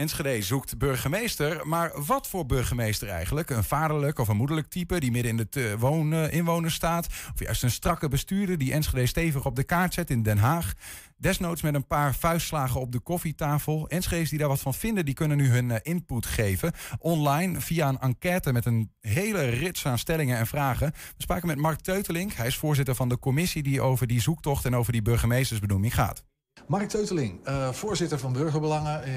[0.00, 3.50] Enschede zoekt burgemeester, maar wat voor burgemeester eigenlijk?
[3.50, 7.06] Een vaderlijk of een moederlijk type die midden in de eh, inwoners staat?
[7.06, 10.72] Of juist een strakke bestuurder die Enschede stevig op de kaart zet in Den Haag?
[11.16, 13.88] Desnoods met een paar vuistslagen op de koffietafel.
[13.88, 16.72] Enschede's die daar wat van vinden, die kunnen nu hun eh, input geven.
[16.98, 20.90] Online via een enquête met een hele rits aan stellingen en vragen.
[20.90, 22.32] We spraken met Mark Teutelink.
[22.32, 26.24] Hij is voorzitter van de commissie die over die zoektocht en over die burgemeestersbenoeming gaat.
[26.66, 29.02] Mark Teuteling, eh, voorzitter van Burgerbelangen.
[29.04, 29.10] eh,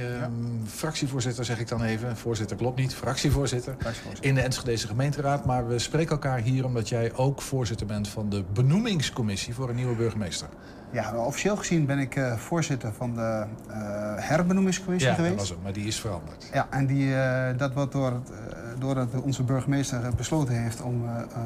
[0.66, 2.18] Fractievoorzitter zeg ik dan even.
[2.18, 3.76] Voorzitter klopt niet, fractievoorzitter.
[4.22, 5.46] In de Enschedese gemeenteraad.
[5.46, 9.76] Maar we spreken elkaar hier omdat jij ook voorzitter bent van de benoemingscommissie voor een
[9.76, 10.48] nieuwe burgemeester.
[10.94, 13.76] Ja, officieel gezien ben ik eh, voorzitter van de eh,
[14.16, 15.36] herbenoemingscommissie dat geweest.
[15.40, 16.50] was het, maar die is veranderd.
[16.54, 18.32] Ja, en die, eh, dat wordt door het,
[18.80, 21.04] doordat onze burgemeester besloten heeft om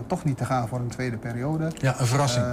[0.07, 1.71] toch niet te gaan voor een tweede periode.
[1.77, 2.45] Ja, een verrassing.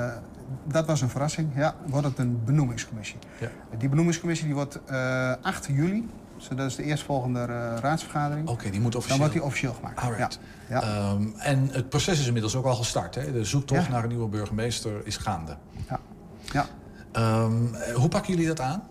[0.65, 1.75] Dat was een verrassing, ja.
[1.87, 3.19] Wordt het een benoemingscommissie.
[3.39, 3.49] Ja.
[3.79, 8.49] Die benoemingscommissie die wordt eh 8 juli, dus dat is de eerstvolgende eh, raadsvergadering.
[8.49, 9.19] Oké, die moet Dan officieel.
[9.19, 9.99] wordt die officieel gemaakt.
[10.01, 10.39] Alright.
[10.69, 10.81] Ja.
[10.81, 10.83] Ja.
[11.13, 13.15] Ehm, en het proces is inmiddels ook al gestart.
[13.15, 13.33] Hè?
[13.33, 13.91] De zoektocht Ja.
[13.91, 15.57] naar een nieuwe burgemeester is gaande.
[15.89, 16.01] Ja.
[16.53, 16.67] ja.
[17.15, 18.83] Ehm, eh, hoe pakken jullie dat aan?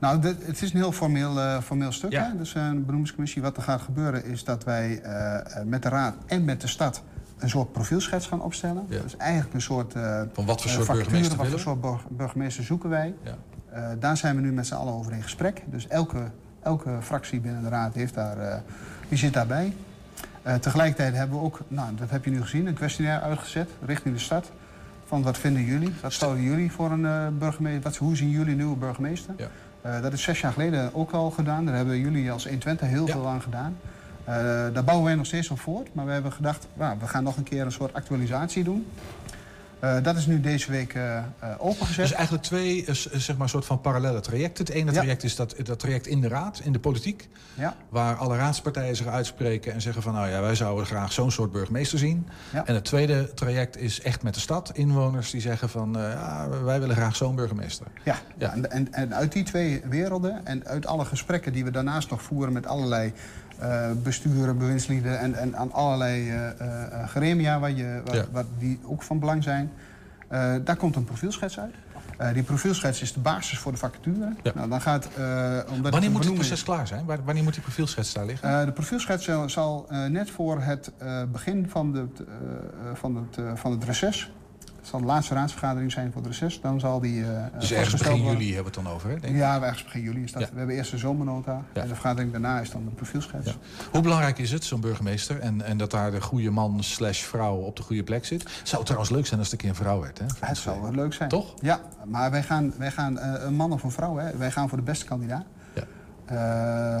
[0.00, 2.12] Nou, dit- het is een heel formeel, eh, formeel stuk.
[2.12, 2.24] Ja.
[2.30, 2.36] Hè?
[2.38, 3.42] Dus eh, een benoemingscommissie.
[3.42, 7.02] Wat er gaat gebeuren is dat wij eh, met de raad en met de stad
[7.38, 8.84] een soort profielschets gaan opstellen.
[8.88, 9.00] Ja.
[9.02, 12.64] Dus eigenlijk een soort uh, Van wat voor soort burgemeester Wat voor soort burg- burgemeester
[12.64, 13.14] zoeken wij.
[13.22, 13.34] Ja.
[13.98, 15.62] Daar zijn we nu met z'n allen over in gesprek.
[15.66, 16.18] Dus elke,
[16.62, 18.62] elke fractie binnen de raad heeft daar,
[19.08, 19.72] die zit daarbij.
[20.60, 24.20] Tegelijkertijd hebben we ook, nou, dat heb je nu gezien, een questionnaire uitgezet richting de
[24.20, 24.50] stad.
[25.10, 25.92] Van wat vinden jullie?
[26.02, 27.82] Wat zouden jullie voor een eh, burgemeester?
[27.82, 29.34] Wat, hoe zien jullie een nieuwe burgemeester?
[29.36, 29.48] Ja.
[29.82, 31.64] Eh, dat is zes jaar geleden ook al gedaan.
[31.66, 33.12] Daar hebben jullie als 120 heel Ja.
[33.12, 33.76] veel aan gedaan.
[34.24, 34.34] Eh,
[34.72, 35.94] daar bouwen wij nog steeds op voort.
[35.94, 38.86] Maar we hebben gedacht, we gaan nog een keer een soort actualisatie doen.
[39.80, 41.22] Eh, dat is nu deze week eh,
[41.58, 41.96] opengezet.
[41.96, 44.64] Dus eigenlijk twee zeg maar, soort van parallele trajecten.
[44.64, 44.96] Het ene Ja.
[44.98, 47.28] traject is dat, dat traject in de raad, in de politiek.
[47.54, 47.76] ja.
[47.88, 50.12] Waar alle raadspartijen zich uitspreken en zeggen van...
[50.14, 52.28] nou ja, wij zouden graag zo'n soort burgemeester zien.
[52.52, 52.66] Ja.
[52.66, 54.70] En het tweede traject is echt met de stad.
[54.74, 55.92] Inwoners die zeggen van...
[55.98, 57.86] ja, wij willen graag zo'n burgemeester.
[58.04, 58.52] Ja, Ja.
[58.52, 62.22] En, en, en uit die twee werelden en uit alle gesprekken die we daarnaast nog
[62.22, 63.12] voeren met allerlei
[63.60, 68.24] eh, besturen, bewindslieden en, en aan allerlei eh, eh, gremia waar je, waar, Ja.
[68.32, 69.70] waar die ook van belang zijn,
[70.64, 71.74] daar komt een profielschets uit.
[72.34, 74.32] Die profielschets is de basis voor de vacature.
[74.42, 74.52] Ja.
[74.54, 75.08] Nou, dan gaat,
[75.70, 77.04] omdat Wanneer moet het proces is- klaar zijn?
[77.24, 78.66] Wanneer moet die profielschets daar liggen?
[78.66, 80.90] De profielschets zal, zal, net voor het
[81.32, 82.06] begin van, de,
[82.94, 84.32] van, het, van het reces.
[84.90, 86.60] Het zal de laatste raadsvergadering zijn voor het reces.
[86.60, 87.24] Dan zal die.
[87.24, 88.32] eh, dus ergens begin worden.
[88.32, 89.20] juli hebben we het dan over, hè?
[89.20, 89.40] Denk ik.
[89.40, 90.42] Ja, ergens begin juli is dat.
[90.42, 90.48] Ja.
[90.52, 91.62] We hebben eerst de zomernota.
[91.74, 91.82] Ja.
[91.82, 93.46] En de vergadering daarna is dan de profielschets.
[93.46, 93.52] Ja.
[93.90, 95.40] Hoe belangrijk is het, zo'n burgemeester?
[95.40, 98.42] En, en dat daar de goede man slash vrouw op de goede plek zit?
[98.42, 100.24] Het zou trouwens leuk zijn als het een keer een vrouw werd, hè?
[100.40, 101.28] Het zou wel leuk zijn.
[101.28, 101.54] Toch?
[101.60, 104.68] Ja, maar wij gaan, wij gaan eh, een man of een vrouw, hè, wij gaan
[104.68, 105.44] voor de beste kandidaat.
[105.74, 105.84] Ja.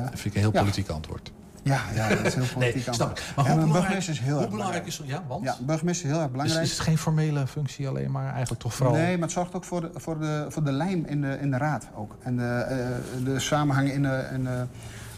[0.00, 1.32] Dat vind ik een heel politiek antwoord.
[1.62, 2.86] Ja, ja, dat is heel politiek.
[2.86, 3.22] Nee, snap ik.
[3.36, 5.02] Maar hoe belangrijk, burgemeester is heel hoe erg belangrijk is...
[5.04, 5.44] Ja, want?
[5.44, 6.64] Ja, burgemeester is heel erg Dus belangrijk.
[6.66, 8.94] is het geen formele functie alleen maar eigenlijk toch vooral...
[8.94, 11.50] Nee, maar het zorgt ook voor de, voor de, voor de lijm in de, in
[11.50, 12.16] de raad ook.
[12.22, 14.64] En de, eh, de samenhang in de, in de,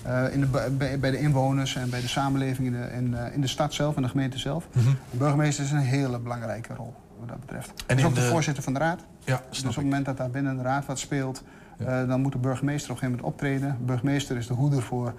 [0.03, 3.35] eh, in de, bij, bij de inwoners en bij de samenleving in de, in, eh,
[3.35, 4.69] in de stad zelf en de gemeente zelf.
[4.73, 4.91] Mhm.
[5.11, 7.73] De burgemeester is een hele belangrijke rol wat dat betreft.
[7.87, 9.01] En is ook de, de- voorzitter van de raad.
[9.25, 11.43] Ja, Dus op het moment dat daar binnen de raad wat speelt,
[11.79, 12.05] Ja.
[12.05, 13.77] dan moet de burgemeester op een gegeven moment optreden.
[13.79, 15.15] De burgemeester is de hoeder voor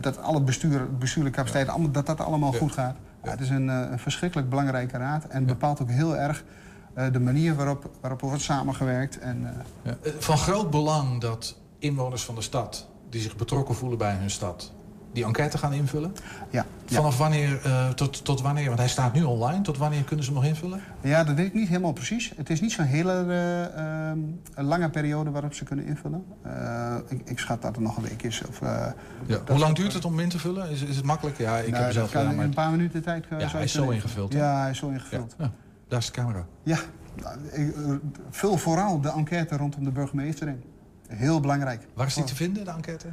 [0.00, 2.58] dat alle bestuur, bestuurlijke capaciteiten, allemaal, dat dat allemaal Ja.
[2.58, 2.96] goed gaat.
[3.24, 6.44] Ja, het is een, eh, een verschrikkelijk belangrijke raad en bepaalt ook heel erg
[6.94, 9.18] eh, de manier waarop, waarop er wordt samengewerkt.
[9.18, 9.96] En, eh, Ja.
[10.02, 12.86] Eh, Van groot belang dat inwoners van de stad...
[13.10, 14.72] die zich betrokken voelen bij hun stad...
[15.12, 16.14] die enquête gaan invullen.
[16.50, 16.96] ja, ja.
[16.96, 18.66] Vanaf wanneer eh, tot, tot wanneer?
[18.66, 19.60] Want hij staat nu online.
[19.62, 20.80] Tot wanneer kunnen ze hem nog invullen?
[21.00, 22.32] ja, dat weet ik niet helemaal precies.
[22.36, 24.18] Het is niet zo'n hele eh, ehm,
[24.54, 26.24] lange periode waarop ze kunnen invullen.
[26.42, 28.42] Eh, ik, ik schat dat er nog een week is.
[28.48, 30.70] Of, dat- Hoe lang duurt het om in te vullen?
[30.70, 31.38] Is, is het makkelijk?
[31.38, 32.36] Ja, ik nou, heb zelf kan gedaan.
[32.36, 32.44] Maar...
[32.44, 33.26] een paar minuten tijd.
[33.30, 34.38] Ja, hij is zo ingevuld, hè?
[34.38, 34.92] Ja, hij is zo Ja.
[34.92, 35.34] ingevuld.
[35.38, 35.50] Ja,
[35.88, 36.46] daar is de camera.
[36.62, 36.78] Ja,
[37.22, 37.74] nou, ik,
[38.30, 40.62] vul vooral de enquête rondom de burgemeester in.
[41.08, 41.86] Heel belangrijk.
[41.94, 43.06] Waar is die te vinden, de enquête?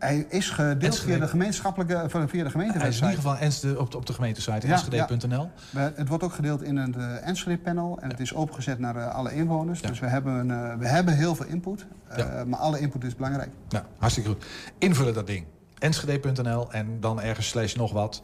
[0.00, 3.90] Hij is gedeeld via de gemeenschappelijke, via de Hij is in ieder geval Enschede op,
[3.90, 5.50] de, op de gemeentesite, Ja, enschede.nl.
[5.70, 9.14] We- Het wordt ook gedeeld in het uh, Enschede-panel en het is opengezet naar eh,
[9.14, 9.80] alle inwoners.
[9.80, 9.88] Ja.
[9.88, 12.44] Dus we hebben, eh, we hebben heel veel input, eh, Ja.
[12.44, 13.50] maar alle input is belangrijk.
[13.68, 14.44] Ja, hartstikke goed.
[14.78, 15.44] Invullen dat ding.
[15.78, 18.22] Enschede.nl en dan ergens slash nog wat.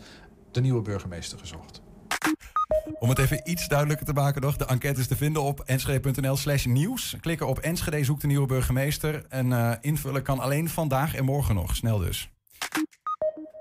[0.51, 1.81] De nieuwe burgemeester gezocht.
[2.99, 4.57] Om het even iets duidelijker te maken nog.
[4.57, 7.17] De enquête is te vinden op enschede.nl slash nieuws.
[7.21, 9.25] Klikken op Enschede, zoek de nieuwe burgemeester.
[9.29, 11.77] En eh, invullen kan alleen vandaag en morgen nog.
[11.77, 12.31] Snel dus.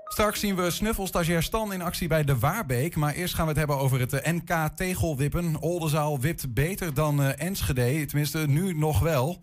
[0.08, 2.96] Straks zien we snuffelstagiair Stan in actie bij de Waarbeek.
[2.96, 5.60] Maar eerst gaan we het hebben over het eh, NK tegelwippen.
[5.60, 8.04] Oldenzaal wipt beter dan eh, Enschede.
[8.04, 9.40] Tenminste, nu nog wel.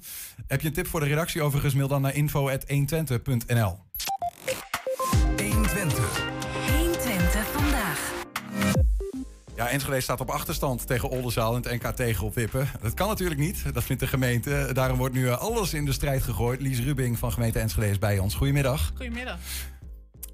[0.47, 1.73] Heb je een tip voor de redactie overigens?
[1.73, 3.77] Mail dan naar info.120.nl.
[9.55, 12.67] Ja, Enschede staat op achterstand tegen Oldenzaal in het NK tegelwippen.
[12.81, 14.69] Dat kan natuurlijk niet, dat vindt de gemeente.
[14.73, 16.61] Daarom wordt nu eh, alles in de strijd gegooid.
[16.61, 18.35] Lies Rubing van gemeente Enschede is bij ons.
[18.35, 18.91] Goedemiddag.
[18.95, 19.39] Goedemiddag.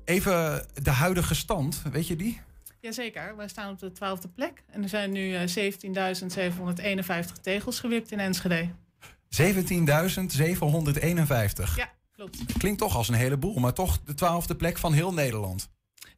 [0.05, 2.41] Even de huidige stand, weet je die?
[2.79, 4.63] Jazeker, wij staan op de twaalfde plek.
[4.69, 8.69] En er zijn nu eh, 17.751 tegels gewipt in Enschede.
[9.41, 9.41] 17.751.
[11.75, 12.58] Ja, klopt.
[12.58, 15.69] Klinkt toch als een heleboel, maar toch de twaalfde plek van heel Nederland.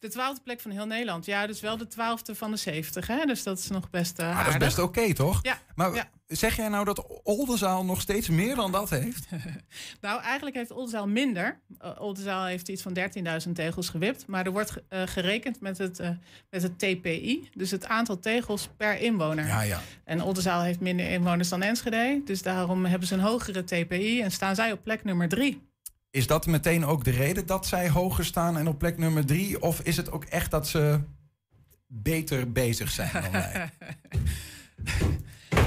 [0.02, 1.26] De twaalfde plek van heel Nederland.
[1.26, 3.08] Ja, dus wel de twaalfde van de 70.
[3.08, 3.26] Hè?
[3.26, 5.40] Dus dat is nog best uh, Maar dat is best oké, toch?
[5.42, 5.58] Ja.
[5.76, 6.10] Maar ja.
[6.28, 9.28] zeg jij nou dat Oldenzaal nog steeds meer dan dat heeft?
[10.02, 11.60] nou, eigenlijk heeft Oldenzaal minder.
[11.84, 12.98] Uh, Oldenzaal heeft iets van
[13.46, 14.28] 13.000 tegels gewipt.
[14.28, 16.00] Maar er wordt uh, gerekend met het,
[16.50, 17.50] met het TPI.
[17.54, 19.46] Dus het aantal tegels per inwoner.
[19.46, 19.82] Ja, ja.
[20.04, 22.22] En Oldenzaal heeft minder inwoners dan Enschede.
[22.26, 24.22] Dus daarom hebben ze een hogere TPI.
[24.22, 25.70] En staan zij op plek nummer drie.
[26.12, 29.62] Is dat meteen ook de reden dat zij hoger staan en op plek nummer drie?
[29.62, 31.00] Of is het ook echt dat ze
[31.88, 33.70] beter bezig zijn dan wij?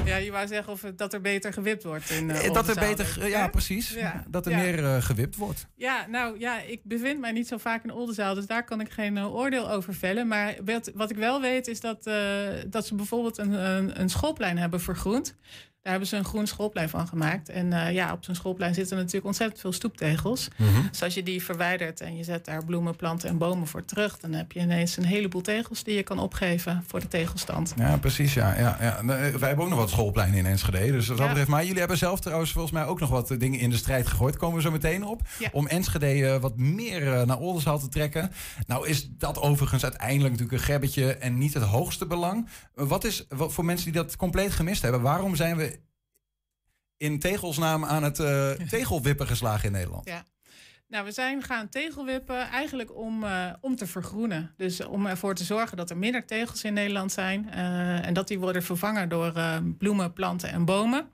[0.05, 2.11] Ja, je wou zeggen of dat er beter gewipt wordt.
[2.11, 3.91] In, uh, dat er beter, ja, ja, precies.
[3.91, 4.59] Ja, dat er ja.
[4.59, 5.67] meer uh, gewipt wordt.
[5.75, 8.91] Ja, nou ja, ik bevind mij niet zo vaak in Oldenzaal, dus daar kan ik
[8.91, 10.29] geen oordeel over vellen.
[10.29, 12.05] Maar wat, wat, ik wel weet is dat,
[12.67, 15.37] dat ze bijvoorbeeld een, een, een, schoolplein hebben vergroend.
[15.85, 17.49] Daar hebben ze een groen schoolplein van gemaakt.
[17.49, 20.49] En uh, ja, op zo'n schoolplein zitten natuurlijk ontzettend veel stoeptegels.
[20.49, 20.69] Mhm.
[20.69, 20.89] Mm -hmm.
[20.91, 24.19] Dus als je die verwijdert en je zet daar bloemen, planten en bomen voor terug,
[24.19, 27.75] dan heb je ineens een heleboel tegels die je kan opgeven voor de tegelstand.
[27.77, 28.35] Ja, precies.
[28.35, 29.05] Ja, ja, ja.
[29.05, 30.93] Wij hebben ook nog wat schoolpleinen in Enschede.
[30.93, 31.33] Dus wat dat ja.
[31.33, 31.51] betreft.
[31.51, 34.37] Maar jullie hebben zelf trouwens volgens mij ook nog wat dingen in de strijd gegooid.
[34.37, 35.21] Komen we zo meteen op.
[35.39, 35.49] Ja.
[35.53, 38.31] Om Enschede uh, wat meer uh, naar Oldenzaal te trekken.
[38.67, 42.49] Nou is dat overigens uiteindelijk natuurlijk een gebbetje en niet het hoogste belang.
[42.75, 45.01] Wat is wat voor mensen die dat compleet gemist hebben?
[45.01, 45.74] Waarom zijn we
[46.97, 50.09] in tegelsnaam aan het uh, tegelwippen geslagen in Nederland?
[50.09, 50.25] Ja.
[50.89, 54.53] Nou, we zijn gaan tegelwippen eigenlijk om, uh, om te vergroenen.
[54.57, 57.47] Dus om ervoor te zorgen dat er minder tegels in Nederland zijn.
[57.55, 59.33] Uh, en dat die worden vervangen door
[59.79, 61.09] bloemen, planten en bomen.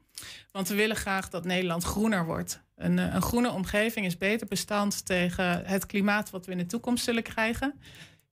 [0.53, 2.63] Want we willen graag dat Nederland groener wordt.
[2.77, 7.05] Een, een groene omgeving is beter bestand tegen het klimaat wat we in de toekomst
[7.05, 7.75] zullen krijgen.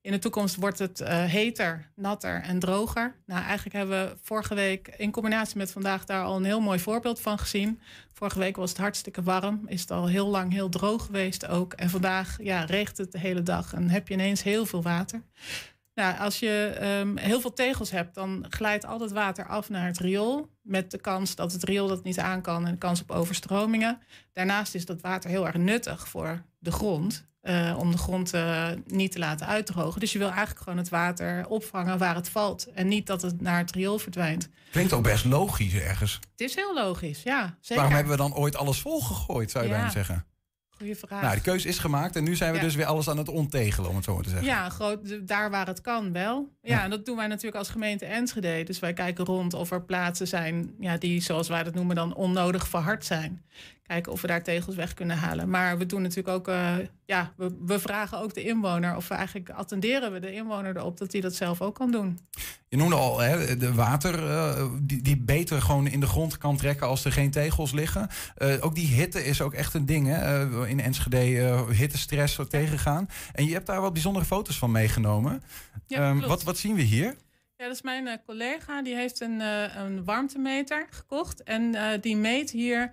[0.01, 3.15] In de toekomst wordt het uh, heter, natter en droger.
[3.25, 6.79] Nou, eigenlijk hebben we vorige week in combinatie met vandaag daar al een heel mooi
[6.79, 7.79] voorbeeld van gezien.
[8.13, 11.73] Vorige week was het hartstikke warm, is het al heel lang heel droog geweest ook.
[11.73, 15.23] En vandaag ja, regent het de hele dag en heb je ineens heel veel water.
[15.93, 19.85] Nou, als je um, heel veel tegels hebt, dan glijdt al het water af naar
[19.85, 20.49] het riool.
[20.61, 23.99] Met de kans dat het riool dat niet aan kan en de kans op overstromingen.
[24.33, 27.27] Daarnaast is dat water heel erg nuttig voor de grond.
[27.49, 29.99] Uh, om de grond uh, niet te laten uitdrogen.
[29.99, 32.67] Dus je wil eigenlijk gewoon het water opvangen waar het valt.
[32.73, 34.49] En niet dat het naar het riool verdwijnt.
[34.71, 36.19] Klinkt ook best logisch ergens.
[36.31, 37.57] Het is heel logisch, ja.
[37.61, 37.75] Zeker.
[37.75, 39.75] Waarom hebben we dan ooit alles volgegooid, zou je ja.
[39.75, 40.25] bijna zeggen?
[40.69, 41.21] Goeie vraag.
[41.21, 42.63] Nou, de keuze is gemaakt en nu zijn we Ja.
[42.63, 44.47] dus weer alles aan het ontegelen, om het zo maar te zeggen.
[44.47, 46.49] Ja, groot, daar waar het kan wel.
[46.61, 46.83] Ja, Ja.
[46.83, 48.63] en dat doen wij natuurlijk als gemeente Enschede.
[48.63, 52.15] Dus wij kijken rond of er plaatsen zijn ja, die, zoals wij dat noemen, dan
[52.15, 53.43] onnodig verhard zijn.
[53.89, 55.49] Kijken of we daar tegels weg kunnen halen.
[55.49, 56.75] Maar we doen natuurlijk ook, eh,
[57.05, 60.97] ja, we, we, vragen ook de inwoner, of we eigenlijk attenderen we de inwoner erop
[60.97, 62.19] dat hij dat zelf ook kan doen.
[62.67, 66.57] Je noemde al hè, de water uh, die, die beter gewoon in de grond kan
[66.57, 68.07] trekken als er geen tegels liggen.
[68.37, 70.67] Uh, ook die hitte is ook echt een ding hè?
[70.67, 73.09] in Enschede, hittestress tegengaan.
[73.33, 75.43] En je hebt daar wat bijzondere foto's van meegenomen.
[75.87, 77.15] Ja, um, wat, wat zien we hier?
[77.59, 78.81] Ja, dat is mijn uh, collega.
[78.81, 81.43] Die heeft een, uh, een warmtemeter gekocht.
[81.43, 82.91] En uh, die meet hier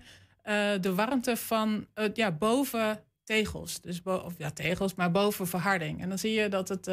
[0.81, 3.81] de warmte van ja, boven tegels.
[3.81, 6.01] Dus bo of ja, tegels, maar boven verharding.
[6.01, 6.89] En dan zie je dat het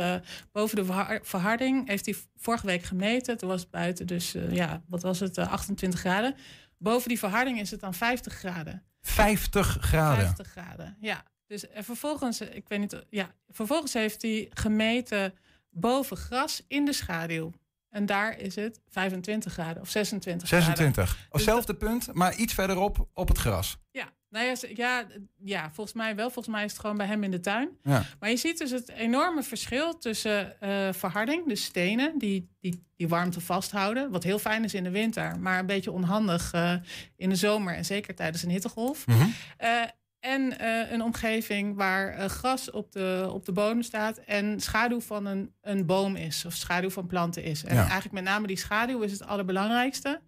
[0.53, 3.39] boven de verharding heeft hij vorige week gemeten.
[3.39, 5.39] Toen was het buiten, dus ja, wat was het?
[5.39, 6.35] 28 graden.
[6.79, 8.83] Boven die verharding is het dan 50 graden.
[9.01, 10.25] 50 graden?
[10.25, 11.25] 50 graden, ja.
[11.47, 15.35] Dus en vervolgens, ik weet niet, ja, vervolgens heeft hij gemeten
[15.71, 17.53] boven gras in de schaduw.
[17.95, 21.05] En daar is het 25 graden of 26 26.
[21.05, 21.27] graden.
[21.29, 23.77] Op hetzelfde punt, maar iets verderop op het gras.
[23.91, 25.07] Ja, nou ja, ja,
[25.39, 26.31] ja, volgens mij wel.
[26.31, 27.69] Volgens mij is het gewoon bij hem in de tuin.
[27.83, 28.05] Ja.
[28.21, 33.09] Maar je ziet dus het enorme verschil tussen uh, verharding, de stenen, die, die die
[33.09, 34.11] warmte vasthouden.
[34.11, 36.75] Wat heel fijn is in de winter, maar een beetje onhandig uh,
[37.17, 39.07] in de zomer en zeker tijdens een hittegolf.
[39.07, 39.35] Mm -hmm.
[39.61, 39.83] uh,
[40.25, 45.01] en uh, een omgeving waar uh, gras op de, op de bodem staat en schaduw
[45.01, 47.65] van een, een boom is of schaduw van planten is.
[47.65, 47.81] En ja.
[47.81, 50.21] eigenlijk met name die schaduw is het allerbelangrijkste.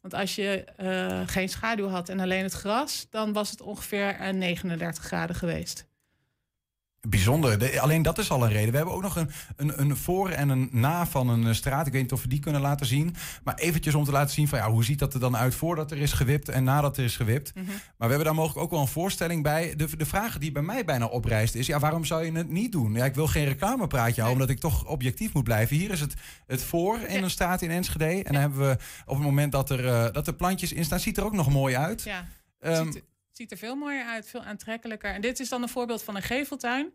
[0.00, 4.34] Want als je uh, geen schaduw had en alleen het gras, dan was het ongeveer
[4.34, 5.86] 39 graden geweest.
[7.08, 7.58] Bijzonder.
[7.58, 8.70] De, alleen dat is al een reden.
[8.70, 11.86] We hebben ook nog een, een, een voor en een na van een eh, straat.
[11.86, 13.14] Ik weet niet of we die kunnen laten zien.
[13.44, 15.90] Maar eventjes om te laten zien van ja, hoe ziet dat er dan uit voordat
[15.90, 17.54] er is gewipt en nadat er is gewipt.
[17.54, 17.72] Mm -hmm.
[17.72, 19.76] Maar we hebben daar mogelijk ook wel een voorstelling bij.
[19.76, 22.72] De, de vraag die bij mij bijna oprijst is, ja, waarom zou je het niet
[22.72, 22.94] doen?
[22.94, 25.76] Ja, ik wil geen reclamepraatje houden, omdat ik toch objectief moet blijven.
[25.76, 26.14] Hier is het,
[26.46, 27.22] het voor in ja.
[27.22, 28.04] een straat in Enschede.
[28.04, 28.22] En ja.
[28.22, 31.16] dan hebben we op het moment dat er, uh, dat er plantjes in staan, ziet
[31.16, 32.02] er ook nog mooi uit.
[32.02, 32.26] Ja,
[32.60, 32.92] um,
[33.36, 35.14] ziet er veel mooier uit, veel aantrekkelijker.
[35.14, 36.92] En dit is dan een voorbeeld van een geveltuin.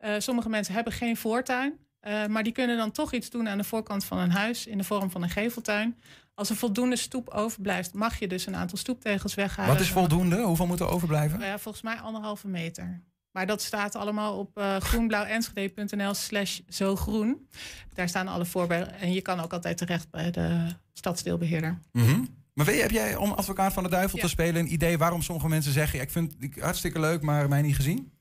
[0.00, 3.58] Uh, sommige mensen hebben geen voortuin, uh, maar die kunnen dan toch iets doen aan
[3.58, 5.98] de voorkant van een huis in de vorm van een geveltuin.
[6.34, 9.72] Als er voldoende stoep overblijft, mag je dus een aantal stoeptegels weghalen.
[9.72, 10.42] Wat is voldoende?
[10.42, 11.40] Hoeveel moet er overblijven?
[11.40, 13.02] Uh, volgens mij anderhalve meter.
[13.30, 17.48] Maar dat staat allemaal op uh, groenblauwenschede.nl slash zo groen.
[17.92, 18.94] Daar staan alle voorbeelden.
[18.94, 21.78] En je kan ook altijd terecht bij de stadsdeelbeheerder.
[21.92, 22.41] Mm -hmm.
[22.52, 24.24] Maar weet je, heb jij om advocaat van de duivel ja.
[24.24, 25.98] te spelen een idee waarom sommige mensen zeggen...
[25.98, 28.12] Ja, ik vind het hartstikke leuk, maar mij niet gezien?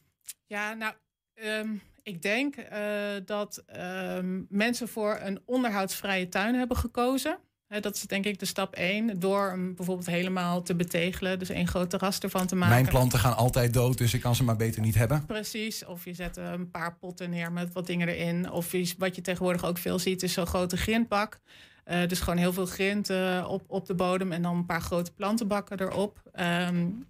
[0.48, 0.94] Ja, nou,
[1.46, 2.66] Um, ik denk uh,
[3.26, 3.64] dat
[4.16, 7.38] um, mensen voor een onderhoudsvrije tuin hebben gekozen.
[7.68, 9.20] He, dat is denk ik de stap één.
[9.20, 11.40] Door hem bijvoorbeeld helemaal te betegelen.
[11.40, 12.74] Dus één groot terras ervan te maken.
[12.74, 15.26] Mijn planten gaan altijd dood, dus ik kan ze maar beter niet hebben.
[15.26, 15.86] Precies.
[15.86, 18.52] Of je zet een paar potten neer met wat dingen erin.
[18.52, 21.40] Of wat je tegenwoordig ook veel ziet, is zo'n grote grindbak.
[21.92, 24.32] Uh, dus gewoon heel veel grind uh, op, op de bodem.
[24.32, 26.22] En dan een paar grote plantenbakken erop.
[26.40, 27.06] Um,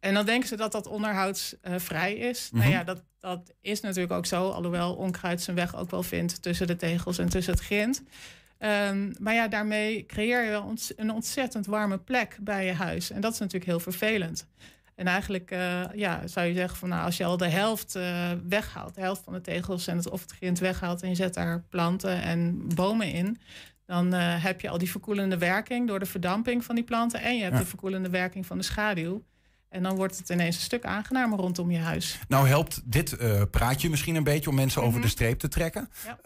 [0.00, 2.48] en dan denken ze dat dat onderhoudsvrij is.
[2.50, 2.68] Mm -hmm.
[2.68, 4.48] Nou ja, dat, dat is natuurlijk ook zo.
[4.48, 8.02] Alhoewel onkruid zijn weg ook wel vindt tussen de tegels en tussen het grind.
[8.58, 13.10] Um, maar ja, daarmee creëer je wel een ontzettend warme plek bij je huis.
[13.10, 14.46] En dat is natuurlijk heel vervelend.
[14.94, 18.30] En eigenlijk uh, ja, zou je zeggen van nou, als je al de helft uh,
[18.48, 21.34] weghaalt, de helft van de tegels en het, of het grind weghaalt en je zet
[21.34, 23.38] daar planten en bomen in,
[23.86, 27.36] dan uh, heb je al die verkoelende werking door de verdamping van die planten en
[27.36, 27.60] je hebt ja.
[27.60, 29.24] de verkoelende werking van de schaduw.
[29.68, 32.18] En dan wordt het ineens een stuk aangenamer rondom je huis.
[32.28, 34.96] Nou helpt dit uh, praatje misschien een beetje om mensen mm -hmm.
[34.96, 35.88] over de streep te trekken.
[36.04, 36.18] Ja.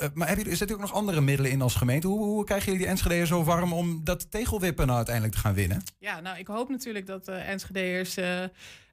[0.00, 2.06] Uh, maar heb je, is er ook nog andere middelen in als gemeente?
[2.06, 5.54] Hoe, hoe krijgen jullie die Enschede'ers zo warm om dat tegelwippen nou uiteindelijk te gaan
[5.54, 5.82] winnen?
[5.98, 8.16] Ja, nou ik hoop natuurlijk dat de Enschede'ers...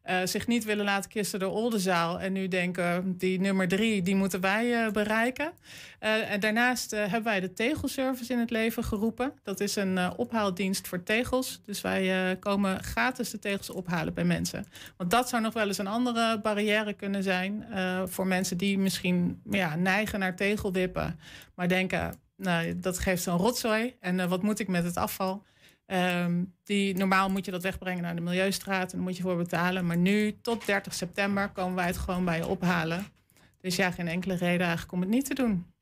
[0.09, 2.19] Uh, zich niet willen laten kisten door Oldenzaal.
[2.19, 5.51] En nu denken, die nummer drie, die moeten wij uh, bereiken.
[5.99, 9.33] Uh, en daarnaast hebben wij de tegelservice in het leven geroepen.
[9.43, 11.61] Dat is een ophaaldienst voor tegels.
[11.65, 14.65] Dus wij komen gratis de tegels ophalen bij mensen.
[14.97, 17.65] Want dat zou nog wel eens een andere barrière kunnen zijn...
[18.05, 21.19] voor mensen die misschien ja, neigen naar tegelwippen.
[21.55, 23.95] Maar denken, nou, dat geeft zo'n rotzooi.
[23.99, 25.43] En wat moet ik met het afval?
[25.87, 29.37] Um, die, normaal moet je dat wegbrengen naar de Milieustraat en dan moet je voor
[29.37, 29.85] betalen.
[29.85, 33.05] Maar nu, tot 30 september, komen wij het gewoon bij je ophalen.
[33.61, 35.73] Dus ja, geen enkele reden eigenlijk om het niet te doen.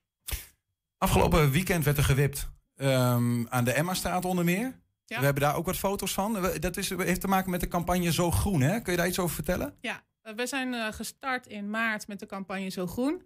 [0.98, 4.82] Afgelopen weekend werd er gewipt um, aan de Emma-straat onder meer.
[5.06, 5.20] Ja.
[5.20, 6.58] We hebben daar ook wat foto's van.
[6.60, 8.62] Dat is, heeft te maken met de campagne Zo Groen.
[8.62, 8.80] Hè?
[8.82, 9.76] Kun je daar iets over vertellen?
[9.82, 10.04] Ja,
[10.36, 13.22] we zijn uh, gestart in maart met de campagne Zo Groen.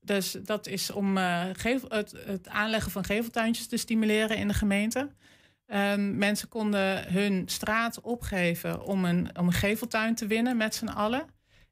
[0.00, 4.54] Dus dat is om uh, gevel, het, het aanleggen van geveltuintjes te stimuleren in de
[4.54, 5.10] gemeente.
[5.74, 10.86] Um, mensen konden hun straat opgeven om een, om een geveltuin te winnen met z'n
[10.86, 11.24] allen.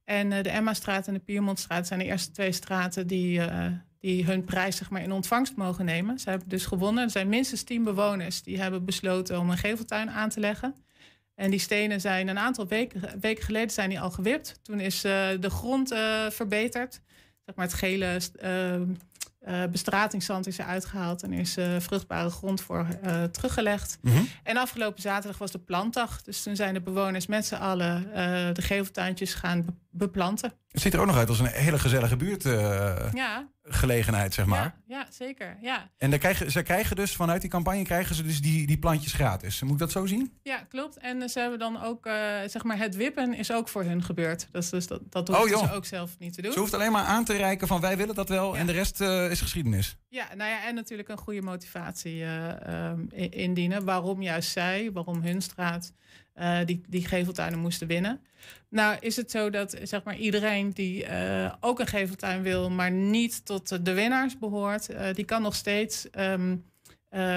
[0.04, 3.66] En uh, de Emma-straat en de Piermontstraat zijn de eerste twee straten die, uh,
[3.98, 6.18] die hun prijs zeg maar, in ontvangst mogen nemen.
[6.18, 7.04] Ze hebben dus gewonnen.
[7.04, 10.74] Er zijn minstens tien bewoners die hebben besloten om een geveltuin aan te leggen.
[11.34, 14.60] En die stenen zijn een aantal weken, geleden zijn die al gewipt.
[14.62, 15.94] Toen is uh, de grond
[16.28, 17.00] verbeterd.
[17.44, 18.20] Zeg maar het gele
[19.48, 22.86] uh, bestratingszand is er uitgehaald en is vruchtbare grond voor
[23.30, 23.98] teruggelegd.
[24.00, 24.22] Mhm.
[24.42, 26.22] En afgelopen zaterdag was de plantdag.
[26.22, 28.02] Dus toen zijn de bewoners met z'n allen
[28.54, 30.52] de geveltuintjes gaan beplanten.
[30.68, 32.42] Het ziet er ook nog uit als een hele gezellige buurt.
[33.12, 34.74] ja gelegenheid, zeg maar.
[34.86, 35.56] Ja, ja zeker.
[35.60, 35.90] Ja.
[35.96, 39.12] En dan krijgen, ze krijgen dus vanuit die campagne krijgen ze dus die, die plantjes
[39.12, 39.62] gratis.
[39.62, 40.38] Moet ik dat zo zien?
[40.42, 40.96] Ja, klopt.
[40.96, 42.12] En ze hebben dan ook, uh,
[42.46, 44.48] zeg maar, het wippen is ook voor hun gebeurd.
[44.52, 46.52] Dus, dus dat, dat oh, ze ook zelf niet te doen.
[46.52, 48.60] Ze hoeft alleen maar aan te reiken van wij willen dat wel ja.
[48.60, 49.96] en de rest uh, is geschiedenis.
[50.08, 52.48] Ja, nou ja, en natuurlijk een goede motivatie uh,
[52.90, 53.84] um, indienen.
[53.84, 55.92] Waarom juist zij, waarom hun straat
[56.40, 58.20] uh, die, die geveltuinen moesten winnen.
[58.68, 62.90] Nou is het zo dat zeg maar, iedereen die uh, ook een geveltuin wil, maar
[62.90, 66.64] niet tot de winnaars behoort, uh, die kan nog steeds um,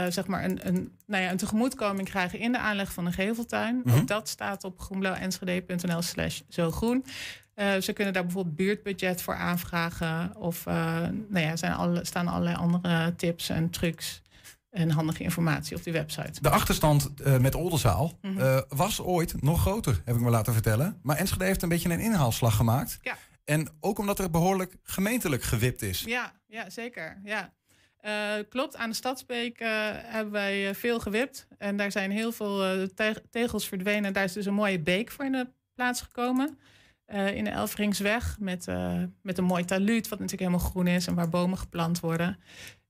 [0.10, 3.82] zeg maar een, een, nou ja, een tegemoetkoming krijgen in de aanleg van een geveltuin.
[3.84, 3.98] Mhm.
[3.98, 7.06] Ook dat staat op groenblauwenschede.nl slash zo groen.
[7.80, 10.36] ze kunnen daar bijvoorbeeld buurtbudget voor aanvragen.
[10.36, 14.23] Of nou ja, er zijn alle, staan allerlei andere tips en trucs
[14.74, 16.42] en handige informatie op die website.
[16.42, 18.38] De achterstand uh, met Oldenzaal Mhm.
[18.40, 21.00] uh, was ooit nog groter, heb ik me laten vertellen.
[21.04, 23.00] Maar Enschede heeft een beetje een inhaalslag gemaakt.
[23.02, 23.18] Ja.
[23.44, 26.04] En ook omdat er behoorlijk gemeentelijk gewipt is.
[26.06, 27.22] Ja, ja zeker.
[27.24, 27.54] Ja.
[28.06, 29.60] Uh, klopt, aan de Stadsbeek
[30.06, 31.48] hebben wij veel gewipt.
[31.58, 32.58] En daar zijn heel veel
[32.96, 34.14] te tegels verdwenen.
[34.14, 36.58] Daar is dus een mooie beek voor in de plaats gekomen.
[37.34, 38.66] in de Elfringsweg met,
[39.22, 42.40] met een mooi taluut, wat natuurlijk helemaal groen is en waar bomen geplant worden.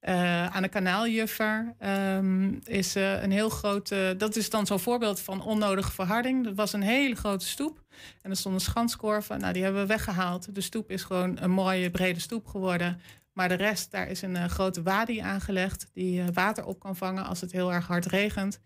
[0.09, 1.75] Uh, aan de kanaaljuffer
[2.15, 4.15] um, is uh, een heel grote.
[4.17, 6.43] dat is dan zo'n voorbeeld van onnodige verharding.
[6.43, 7.83] Dat was een hele grote stoep.
[8.21, 9.39] En er stonden schanskorven.
[9.39, 10.55] Nou, die hebben we weggehaald.
[10.55, 12.99] De stoep is gewoon een mooie brede stoep geworden.
[13.33, 15.89] Maar de rest, daar is een uh, grote wadi aangelegd.
[15.93, 18.59] die water op kan vangen als het heel erg hard regent.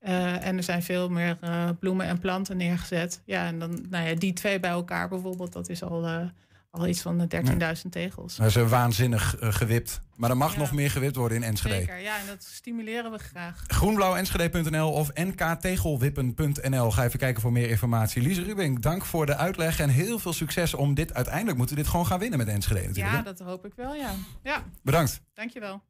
[0.00, 1.38] en er zijn veel meer
[1.80, 3.22] bloemen en planten neergezet.
[3.24, 6.30] Ja, en dan, nou ja, die twee bij elkaar bijvoorbeeld, dat is al
[6.72, 8.36] al iets van 13.000 tegels.
[8.36, 10.00] Dat is een waanzinnig uh, gewipt.
[10.16, 10.58] Maar er mag ja.
[10.58, 11.74] nog meer gewipt worden in Enschede.
[11.74, 13.64] Zeker, ja, en dat stimuleren we graag.
[13.66, 16.90] Groenblauwenschede.nl of nktegelwippen.nl.
[16.90, 18.22] Ga even kijken voor meer informatie.
[18.22, 21.14] Lise Rubing, dank voor de uitleg en heel veel succes om dit.
[21.14, 23.14] Uiteindelijk moeten we dit gewoon gaan winnen met Enschede natuurlijk.
[23.14, 24.14] Ja, dat hoop ik wel, ja.
[24.42, 24.62] ja.
[24.82, 25.20] Bedankt.
[25.34, 25.82] Dankjewel.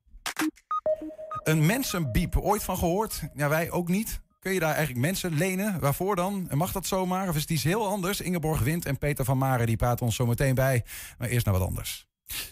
[1.43, 3.22] Een mensenbiep, ooit van gehoord?
[3.35, 4.20] Ja, wij ook niet.
[4.43, 5.80] Kun je daar eigenlijk mensen lenen?
[5.80, 6.47] Waarvoor dan?
[6.51, 7.28] En mag dat zomaar?
[7.28, 8.20] Of is het iets heel anders?
[8.20, 10.84] Ingeborg Wind en Peter van Maren die praten ons zo meteen bij.
[11.18, 12.07] Maar eerst naar wat anders.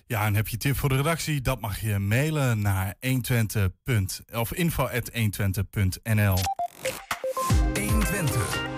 [0.07, 1.41] Ja, en heb je tip voor de redactie?
[1.41, 3.70] Dat mag je mailen naar 120.
[4.32, 6.38] of info@120.nl.
[7.74, 7.74] 120.
[7.74, 8.70] 120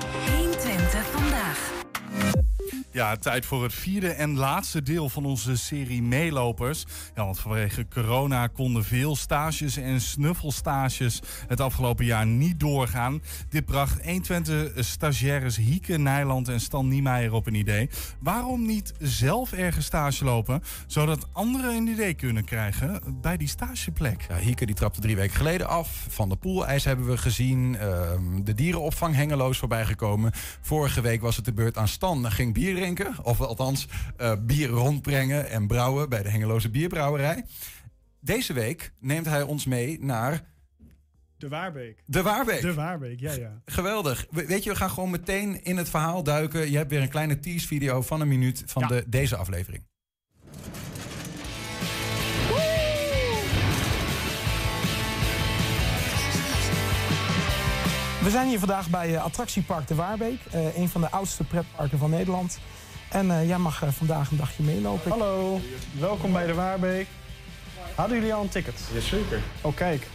[2.92, 6.84] Ja, tijd voor het vierde en laatste deel van onze serie meelopers.
[7.14, 13.22] Ja, want vanwege corona konden veel stages en snuffelstages het afgelopen jaar niet doorgaan.
[13.48, 17.90] Dit bracht 120 stagiaires Hieke Nijland en Stan Niemeyer op een idee.
[18.20, 24.26] Waarom niet zelf ergens stage lopen, zodat anderen een idee kunnen krijgen bij die stageplek?
[24.28, 26.06] Ja, die trapte drie weken geleden af.
[26.08, 27.74] Van de poelijs hebben we gezien.
[27.74, 28.10] Uh,
[28.44, 30.32] de dierenopvang hengeloos voorbij gekomen.
[30.60, 32.22] Vorige week was het de beurt aan Stan.
[32.22, 33.88] Dan ging bier drinken, of althans
[34.20, 37.44] uh, bier rondbrengen en brouwen bij de Hengeloze Bierbrouwerij.
[38.20, 40.50] Deze week neemt hij ons mee naar
[41.36, 42.02] de Waarbeek.
[42.06, 42.60] De Waarbeek.
[42.60, 43.62] De Waarbeek, ja, ja.
[43.64, 44.26] Geweldig.
[44.30, 46.70] We, weet je, we gaan gewoon meteen in het verhaal duiken.
[46.70, 48.88] Je hebt weer een kleine tease-video van een minuut van ja.
[48.88, 49.84] de, deze aflevering.
[58.22, 60.40] We zijn hier vandaag bij uh, attractiepark De Waarbeek.
[60.54, 62.58] Uh, een van de oudste pretparken van Nederland.
[63.08, 65.10] En uh, jij mag vandaag een dagje meelopen.
[65.10, 65.60] Hallo,
[65.98, 67.06] welkom bij De Waarbeek.
[67.94, 68.80] Hadden jullie al een ticket?
[68.92, 69.40] Jazeker.
[69.60, 70.06] Oh, kijk.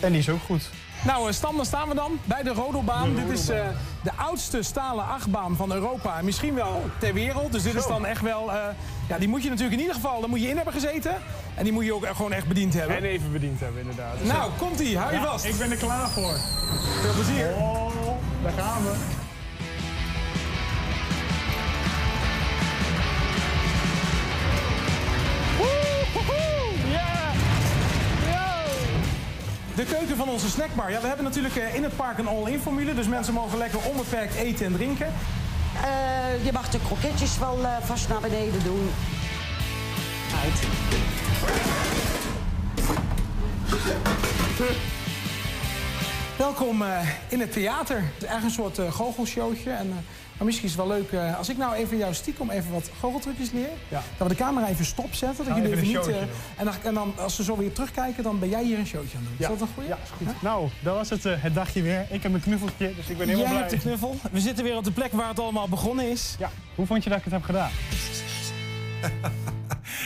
[0.00, 0.70] En die is ook goed.
[1.04, 3.14] Nou, Stan, dan staan we dan bij de Rodelbaan.
[3.14, 3.56] De Dit is uh,
[4.02, 7.52] de oudste stalen achtbaan van Europa en misschien wel ter wereld.
[7.52, 8.48] Dus dit is dan echt wel...
[8.48, 8.54] Uh,
[9.08, 10.20] ja, die moet je natuurlijk in ieder geval...
[10.20, 11.14] daar moet je in hebben gezeten.
[11.54, 12.96] En die moet je ook gewoon echt bediend hebben.
[12.96, 14.18] En even bediend hebben, inderdaad.
[14.18, 14.98] Dus nou, komt-ie.
[14.98, 15.44] Hou je ja, vast.
[15.44, 16.34] Ik ben er klaar voor.
[17.00, 17.54] Veel plezier.
[17.56, 17.90] Oh,
[18.42, 19.19] daar gaan we.
[29.80, 30.90] De keuken van onze snackbar.
[30.90, 32.94] Ja, we hebben natuurlijk in het park een all-in formule.
[32.94, 35.06] Dus mensen mogen lekker onbeperkt eten en drinken.
[35.06, 38.90] Uh, je mag de kroketjes wel uh, vast naar beneden doen.
[40.42, 40.60] Uit.
[46.36, 47.96] Welkom uh, in het theater.
[47.96, 49.70] Het is echt een soort goochelshowtje.
[49.70, 50.04] En
[50.40, 52.90] Maar misschien is het wel leuk eh, als ik nou even jou stiekem even wat
[53.00, 53.68] goocheltrucjes leer.
[53.90, 55.44] Dat we de camera even stopzetten.
[55.44, 56.06] Dat we jullie even niet.
[56.06, 56.20] eh,
[56.56, 59.16] en, dan, en dan als we zo weer terugkijken, dan ben jij hier een showtje
[59.18, 59.46] aan het doen.
[59.46, 59.52] Ja.
[59.52, 59.88] Is dat een goeie?
[59.88, 60.42] Ja, is goed.
[60.42, 62.06] Nou, dat was het, eh, het dagje weer.
[62.10, 63.58] Ik heb een knuffeltje, dus ik ben helemaal Jij blij.
[63.68, 64.16] hebt de knuffel.
[64.32, 66.34] We zitten weer op de plek waar het allemaal begonnen is.
[66.38, 67.70] Ja, hoe vond je dat ik het heb gedaan?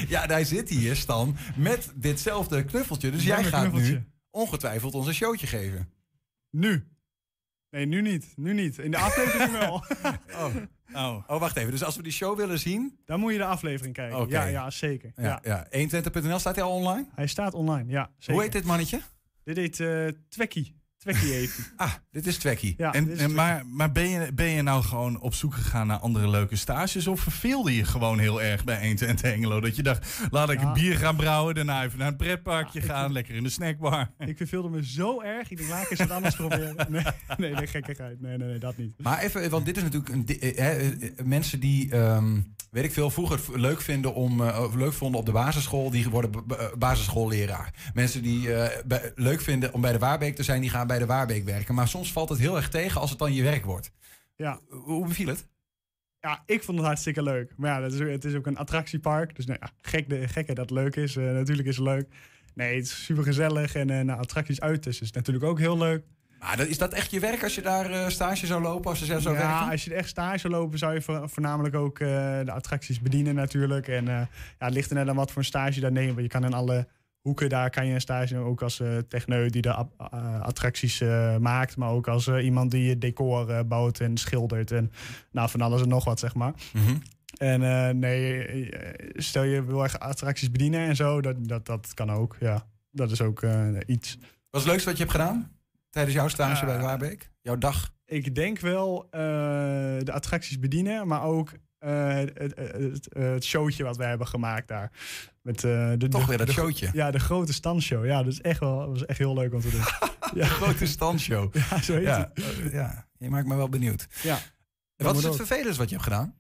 [0.09, 3.11] Ja, hij zit hier, Stan, met ditzelfde knuffeltje.
[3.11, 3.93] Dus jij gaat knuffeltje.
[3.93, 5.89] nu ongetwijfeld ons een showtje geven.
[6.51, 6.85] Nu.
[7.75, 8.33] Nee, nu niet.
[8.37, 8.79] Nu niet.
[8.79, 9.85] In de aflevering wel.
[10.33, 10.55] Oh.
[10.95, 11.25] Oh.
[11.27, 11.71] oh, wacht even.
[11.71, 12.99] Dus als we die show willen zien...
[13.05, 14.29] Dan moet je de aflevering kijken.
[14.29, 15.13] Ja, ja, zeker.
[15.17, 15.67] Ja, Ja.
[15.71, 15.89] ja.
[15.89, 17.07] 120.nl, staat hij al online?
[17.15, 18.11] Hij staat online, ja.
[18.19, 18.33] Zeker.
[18.35, 19.01] Hoe heet dit mannetje?
[19.45, 19.77] Dit heet
[20.29, 20.83] Twekkie.
[21.05, 21.73] Twekkie heet.
[21.77, 22.75] Ah, dit is Twekkie.
[22.77, 25.99] Ja, en, en, maar maar ben, je, ben je nou gewoon op zoek gegaan naar
[25.99, 27.07] andere leuke stages?
[27.07, 29.61] Of verveelde je gewoon heel erg bij 120 Hengelo?
[29.61, 30.67] Dat je dacht, laat ik Ja.
[30.67, 34.11] een bier gaan brouwen, daarna even naar een pretparkje gaan, lekker in de snackbar.
[34.27, 35.51] Ik verveelde me zo erg.
[35.51, 36.75] Ik denk, laat ik eens wat anders proberen.
[36.89, 37.03] Nee,
[37.37, 38.21] nee, nee, gekkigheid.
[38.21, 39.03] Nee, nee, nee, dat niet.
[39.03, 40.93] Maar even, want dit is natuurlijk een, eh, eh,
[41.25, 42.41] mensen die, ehm,
[42.71, 46.31] weet ik veel, vroeger leuk vinden om, eh, leuk vonden op de basisschool, die worden
[46.79, 47.71] basisschoolleraar.
[47.95, 48.49] Mensen die
[49.15, 51.75] leuk vinden om bij de Waarbeek te zijn, die gaan bij de Waarbeek werken.
[51.75, 53.91] Maar soms valt het heel erg tegen als het dan je werk wordt.
[54.37, 54.61] Ja.
[54.69, 55.47] Hoe beviel het?
[56.21, 57.53] Ja, ik vond het hartstikke leuk.
[57.57, 59.37] Maar ja, dat is, het is ook een attractiepark.
[59.37, 61.17] Dus nou ja, gek de, gekke dat het leuk is.
[61.17, 62.09] Eh, natuurlijk is het leuk.
[62.55, 63.75] Nee, het is super gezellig.
[63.75, 66.05] En eh nou, attracties uit dus is natuurlijk ook heel leuk.
[66.39, 69.05] Maar is dat echt je werk als je daar eh, stage zou lopen, als ze
[69.05, 69.71] zelf zou ja, werken?
[69.71, 73.89] als je echt stage zou lopen, zou je vo- voornamelijk ook de attracties bedienen natuurlijk.
[73.89, 74.29] En ja,
[74.59, 76.09] het ligt er net aan wat voor een stage je daar neemt.
[76.15, 76.87] Want je kan in alle
[77.25, 78.49] hoeken, daar kan je een stage nemen.
[78.49, 81.77] Ook als eh techneut die de eh, attracties eh, maakt.
[81.77, 84.71] Maar ook als iemand die het decor bouwt en schildert.
[84.71, 84.93] En
[85.31, 86.55] nou, van alles en nog wat, zeg maar.
[86.73, 86.97] Mhm.
[87.39, 88.69] En nee,
[89.15, 92.37] stel je wil echt attracties bedienen en zo, dat, dat, dat kan ook.
[92.41, 93.43] Ja, dat is ook
[93.87, 94.17] iets.
[94.51, 95.51] Wat is het leukste wat je hebt gedaan
[95.91, 97.31] tijdens jouw stage bij Waarbeek?
[97.41, 97.93] Jouw dag?
[98.07, 102.55] Ik denk wel de attracties bedienen, maar ook het,
[103.13, 104.91] het, showtje wat wij hebben gemaakt daar.
[105.45, 106.91] Met, eh, de, Toch de- weer dat de- showtje.
[106.93, 108.07] Ja, de grote standshow.
[108.07, 109.81] Ja, dat is echt wel, was echt heel leuk om te doen.
[110.43, 110.47] ja.
[110.47, 111.55] Grote standshow.
[111.71, 112.73] Ja, zo heet Ja, het.
[112.73, 114.07] ja, je maakt me wel benieuwd.
[114.23, 114.39] Ja.
[114.97, 116.35] Wat is het vervelendste wat je hebt gedaan?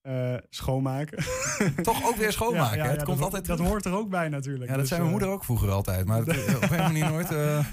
[0.00, 1.24] Eh, schoonmaken.
[1.82, 2.96] Toch ook weer schoonmaken, Ja, ja, hè?
[2.96, 4.64] Het komt dat, altijd Dat hoort er ook bij natuurlijk.
[4.64, 6.06] Ja, dat Dus, zei mijn eh, moeder ook vroeger altijd.
[6.06, 7.64] Maar het, op een manier nooit eh,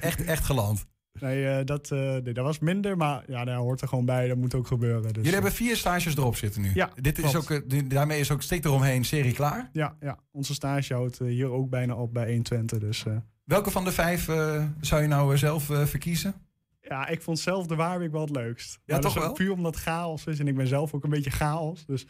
[0.00, 0.86] echt, echt geland.
[1.20, 4.28] Nee, eh, dat, eh, nee, dat was minder, maar ja, daar hoort er gewoon bij.
[4.28, 5.02] Dat moet ook gebeuren.
[5.02, 6.70] Dus, Jullie hebben vier stages erop zitten nu.
[6.74, 7.50] Ja, Dit is klopt.
[7.52, 9.68] ook, eh, daarmee is ook stik eromheen serie klaar.
[9.72, 12.78] Ja, ja, onze stage houdt eh, hier ook bijna op bij 120.
[12.78, 16.34] Dus eh, Welke van de vijf eh, zou je nou eh, zelf eh, verkiezen?
[16.88, 18.78] ja, ik vond zelf de Waarbeek wel het leukst.
[18.86, 19.32] Maar toch wel?
[19.32, 21.86] Puur omdat chaos is en ik ben zelf ook een beetje chaos.
[21.86, 22.06] Dus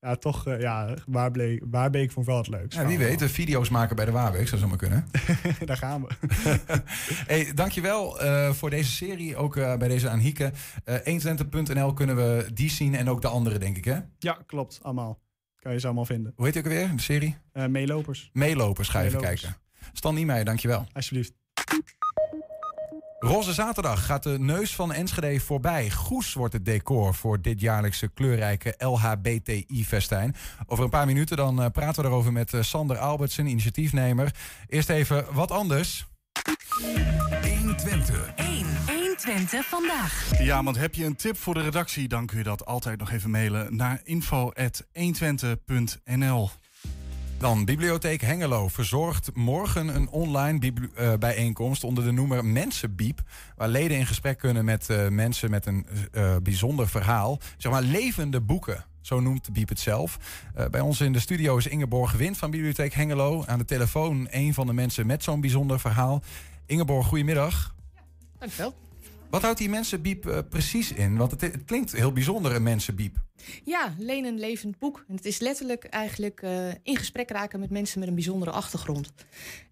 [0.00, 2.78] ja, toch, eh, ja, Waarbeek, Waarbeek vond ik wel het leukst.
[2.78, 5.08] Ja, wie weet, de video's maken bij de Waarbeek zou zomaar kunnen.
[5.66, 6.14] Daar gaan we.
[7.32, 10.52] hey, dankjewel eh voor deze serie, ook eh, bij deze aan Hieke.
[10.84, 13.98] Eh 120.nl kunnen we die zien en ook de andere, denk ik, hè?
[14.18, 15.18] Ja, klopt, allemaal.
[15.56, 16.32] Kan je ze allemaal vinden.
[16.36, 17.36] Hoe heet die ook alweer, de serie?
[17.52, 19.40] Eh, meelopers, Meelopers, ga even Meelopers.
[19.40, 19.60] kijken.
[19.92, 20.86] Stan Niemeyer, dankjewel.
[20.92, 21.32] alsjeblieft.
[23.20, 25.90] Roze Zaterdag gaat de neus van Enschede voorbij.
[25.90, 30.34] Goes wordt het decor voor dit jaarlijkse kleurrijke LHBTI-festijn.
[30.66, 34.34] Over een paar minuten dan eh, praten we erover met eh, Sander Albertsen, initiatiefnemer.
[34.68, 36.06] Eerst even wat anders.
[37.42, 38.32] 120.
[38.36, 38.66] 1.
[38.86, 40.30] 120 vandaag.
[40.38, 43.10] Ja, want heb je een tip voor de redactie, dan kun je dat altijd nog
[43.10, 46.50] even mailen naar info.120.nl.
[47.38, 53.22] Dan Bibliotheek Hengelo verzorgt morgen een online eh, bijeenkomst onder de noemer Mensenbiep.
[53.56, 57.38] Waar leden in gesprek kunnen met eh, mensen met een eh, bijzonder verhaal.
[57.56, 58.84] Zeg maar levende boeken.
[59.00, 60.18] Zo noemt Biep het zelf.
[60.70, 63.44] Bij ons in de studio is Ingeborg Wind van Bibliotheek Hengelo.
[63.46, 66.22] Aan de telefoon een van de mensen met zo'n bijzonder verhaal.
[66.66, 67.74] Ingeborg, goedemiddag.
[68.38, 68.74] Dankjewel.
[69.30, 71.16] Wat houdt die Mensenbiep eh, precies in?
[71.16, 73.16] Want het, klinkt heel bijzonder, een Mensenbiep.
[73.64, 75.04] Ja, leen een levend boek.
[75.08, 79.12] En het is letterlijk eigenlijk eh, in gesprek raken met mensen met een bijzondere achtergrond.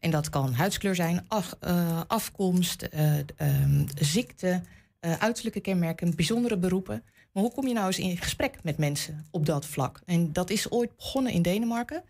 [0.00, 1.26] En dat kan huidskleur zijn,
[1.60, 4.62] eh, afkomst, eh, ehm, ziekte,
[5.00, 7.02] uiterlijke kenmerken, bijzondere beroepen.
[7.32, 10.00] Maar hoe kom je nou eens in gesprek met mensen op dat vlak?
[10.04, 12.02] En dat is ooit begonnen in Denemarken.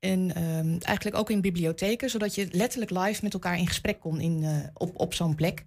[0.00, 4.20] En ehm, eigenlijk ook in bibliotheken, zodat je letterlijk live met elkaar in gesprek kon
[4.20, 5.64] in, op, op zo'n plek.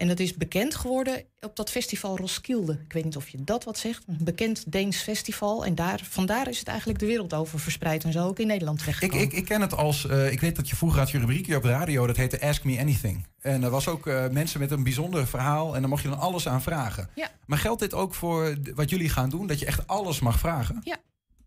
[0.00, 2.72] En dat is bekend geworden op dat festival Roskilde.
[2.72, 4.04] Ik weet niet of je dat wat zegt.
[4.06, 5.64] Een bekend Deens festival.
[5.64, 8.04] En daar, vandaar is het eigenlijk de wereld over verspreid.
[8.04, 9.24] En zo ook in Nederland Ik, terechtgekomen.
[9.24, 11.62] ik, ik ken het als, eh, ik weet dat je vroeger had je rubriekje op
[11.62, 13.26] de radio, dat heette Ask Me Anything.
[13.40, 16.18] En er was ook eh, mensen met een bijzonder verhaal en daar mocht je dan
[16.18, 17.10] alles aan vragen.
[17.14, 17.30] Ja.
[17.46, 20.80] Maar geldt dit ook voor wat jullie gaan doen, dat je echt alles mag vragen?
[20.84, 20.96] Ja,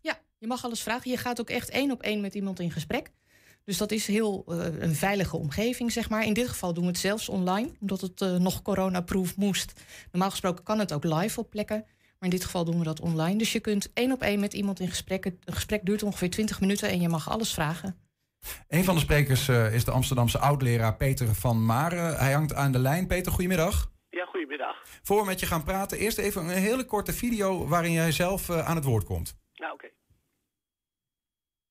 [0.01, 1.11] ja, je mag alles vragen.
[1.11, 3.11] Je gaat ook echt één op één met iemand in gesprek.
[3.65, 6.25] Dus dat is heel eh, een veilige omgeving, zeg maar.
[6.25, 9.73] In dit geval doen we het zelfs online, omdat het eh, nog coronaproof moest.
[10.11, 11.85] Normaal gesproken kan het ook live op plekken.
[12.23, 13.37] Maar in dit geval doen we dat online.
[13.37, 15.23] Dus je kunt één op één met iemand in gesprek.
[15.23, 17.97] Het een gesprek duurt ongeveer 20 minuten en je mag alles vragen.
[18.67, 22.15] Een van de sprekers eh, is de Amsterdamse oud-leraar Peter van Maren.
[22.15, 23.07] Hij hangt aan de lijn.
[23.07, 23.91] Peter, goedemiddag.
[24.09, 24.75] Ja, goedemiddag.
[25.03, 28.49] Voor we met je gaan praten, eerst even een hele korte video waarin jij zelf
[28.49, 29.37] eh, aan het woord komt.
[29.53, 29.87] Nou, oké.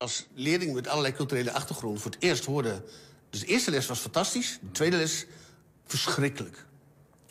[0.03, 2.83] Als leerling met allerlei culturele achtergrond voor het eerst hoorde...
[3.31, 5.27] Dus de eerste les was fantastisch, de tweede les
[5.87, 6.67] verschrikkelijk.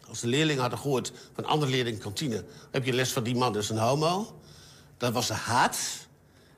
[0.08, 2.44] Als de leerlingen hadden gehoord van andere leerlingen kantine...
[2.72, 4.42] heb je les van die man, dat is een homo.
[4.98, 5.78] Dat was de haat.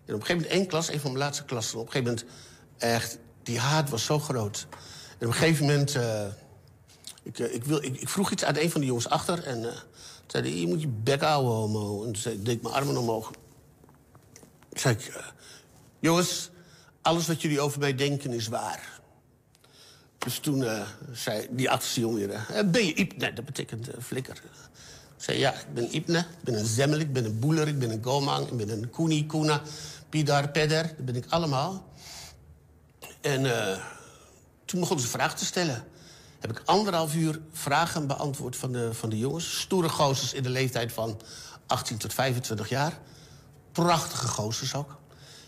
[0.06, 1.80] En op een gegeven moment één klas, een van mijn laatste klassen...
[1.80, 2.34] op een gegeven moment
[2.78, 4.68] echt, die haat was zo groot.
[5.18, 5.96] En op een gegeven moment...
[5.96, 6.26] eh,
[7.24, 9.78] ik, eh, ik, wil, ik, vroeg iets aan een van de jongens achter en eh
[10.28, 12.04] zei je moet je bek houden, homo.
[12.04, 13.32] En toen deed ik mijn armen omhoog.
[14.70, 15.34] Toen zei ik,
[16.04, 16.50] jongens,
[17.02, 19.02] alles wat jullie over mij denken is waar.
[20.18, 20.82] Dus toen eh,
[21.12, 23.18] zei die achterste jongen eh, ben je Iep?
[23.18, 24.36] Nee, dat betekent eh, flikker.
[25.18, 27.80] Ik zei, ja, ik ben Ipne, ik ben een Zemmel, ik ben een Boeler, ik
[27.80, 28.48] ben een Gomang...
[28.48, 29.62] ik ben een Koeni, Koena,
[30.10, 31.92] Pidar, Pedder, dat ben ik allemaal.
[33.22, 33.78] En eh,
[34.66, 35.84] toen begonnen ze vragen te stellen.
[36.40, 39.60] Heb ik anderhalf uur vragen beantwoord van de, van de jongens.
[39.60, 41.22] Stoere gozers in de leeftijd van
[41.68, 43.00] 18 tot 25 jaar.
[43.72, 44.98] Prachtige gozers ook.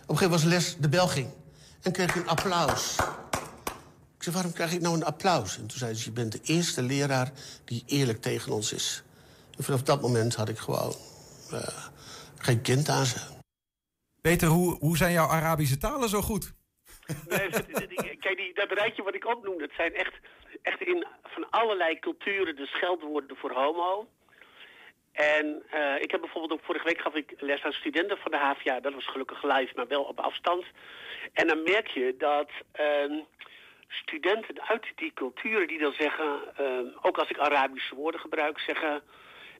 [0.05, 1.29] Op een gegeven moment was les de bel ging.
[1.81, 2.95] En kreeg ik een applaus.
[4.17, 5.57] Ik zei, waarom krijg ik nou een applaus?
[5.57, 7.31] En toen zei ze, je bent de eerste leraar
[7.65, 9.03] die eerlijk tegen ons is.
[9.57, 10.93] En vanaf dat moment had ik gewoon
[11.51, 11.85] eh,
[12.37, 13.19] geen kind aan ze.
[14.21, 16.53] Peter, hoe, hoe zijn jouw Arabische talen zo goed?
[17.29, 17.49] Nee,
[18.19, 20.13] kijk, die, dat rijtje wat ik opnoem, dat zijn echt,
[20.61, 24.07] echt in van allerlei culturen de scheldwoorden voor homo.
[25.15, 28.37] En eh, ik heb bijvoorbeeld ook vorige week gaf ik les aan studenten van de
[28.37, 28.79] HVA.
[28.79, 30.65] Dat was gelukkig live, maar wel op afstand.
[31.33, 33.19] En dan merk je dat ehm,
[33.87, 39.01] studenten uit die culturen die dan zeggen, ehm, ook als ik Arabische woorden gebruik, zeggen: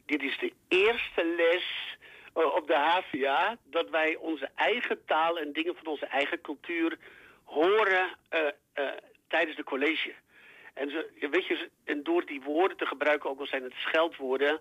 [0.06, 1.98] dit is de eerste les
[2.34, 6.98] eh, op de HVA dat wij onze eigen taal en dingen van onze eigen cultuur
[7.44, 8.42] horen eh,
[9.28, 10.14] tijdens de college.
[10.74, 10.90] En,
[11.20, 14.60] ja, weet je, en door die woorden te gebruiken, ook al zijn het scheldwoorden,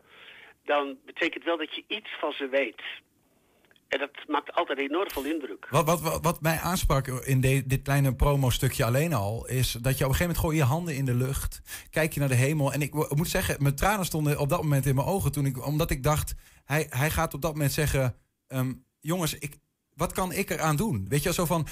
[0.64, 2.82] dan betekent wel dat je iets van ze weet.
[3.88, 5.66] En dat maakt altijd enorm veel indruk.
[5.70, 10.10] Wat, wat, wat, mij aansprak in dit kleine promo-stukje alleen al, is dat je op
[10.10, 12.72] een gegeven moment gooi je handen in de lucht, kijk je naar de hemel.
[12.72, 15.66] En ik, moet zeggen, mijn tranen stonden op dat moment in mijn ogen toen ik,
[15.66, 16.34] omdat ik dacht,
[16.64, 19.56] hij, hij gaat op dat moment zeggen, ehm, jongens, ik,
[19.96, 21.06] wat kan ik eraan doen?
[21.08, 21.66] Weet je, zo van,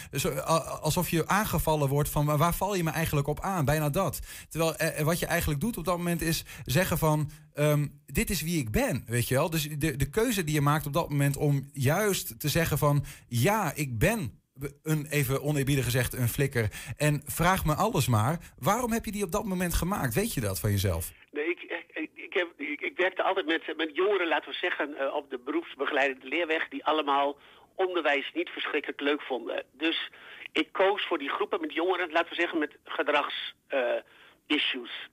[0.80, 3.64] alsof je aangevallen wordt van "Maar waar val je me eigenlijk op aan?
[3.64, 4.20] Bijna dat.
[4.48, 8.42] Terwijl eh, wat je eigenlijk doet op dat moment is zeggen van, ehm, dit is
[8.42, 9.50] wie ik ben, weet je wel?
[9.50, 13.04] Dus de, de keuze die je maakt op dat moment om juist te zeggen van,
[13.28, 14.40] ja, ik ben
[14.82, 16.68] een, even oneerbiedig gezegd, een flikker.
[16.96, 18.38] En vraag me alles maar.
[18.58, 20.14] Waarom heb je die op dat moment gemaakt?
[20.14, 21.12] Weet je dat van jezelf?
[21.30, 21.62] Nee, ik,
[21.94, 22.10] ik,
[22.56, 26.68] ik, ik, werkte altijd met, met jongeren, laten we zeggen, eh, op de beroepsbegeleidende leerweg,
[26.68, 27.36] die allemaal
[27.86, 29.64] onderwijs niet verschrikkelijk leuk vonden.
[29.72, 30.10] Dus
[30.52, 35.08] ik koos voor die groepen met jongeren, laten we zeggen, met gedragsissues.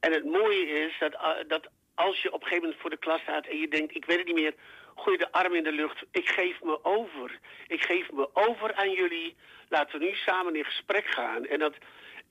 [0.00, 2.96] en het mooie is dat, eh, dat als je op een gegeven moment voor de
[2.96, 4.54] klas staat en je denkt, ik weet het niet meer,
[4.96, 6.04] gooi de arm in de lucht.
[6.10, 7.38] Ik geef me over.
[7.66, 9.36] Ik geef me over aan jullie.
[9.68, 11.46] Laten we nu samen in gesprek gaan.
[11.46, 11.74] En dat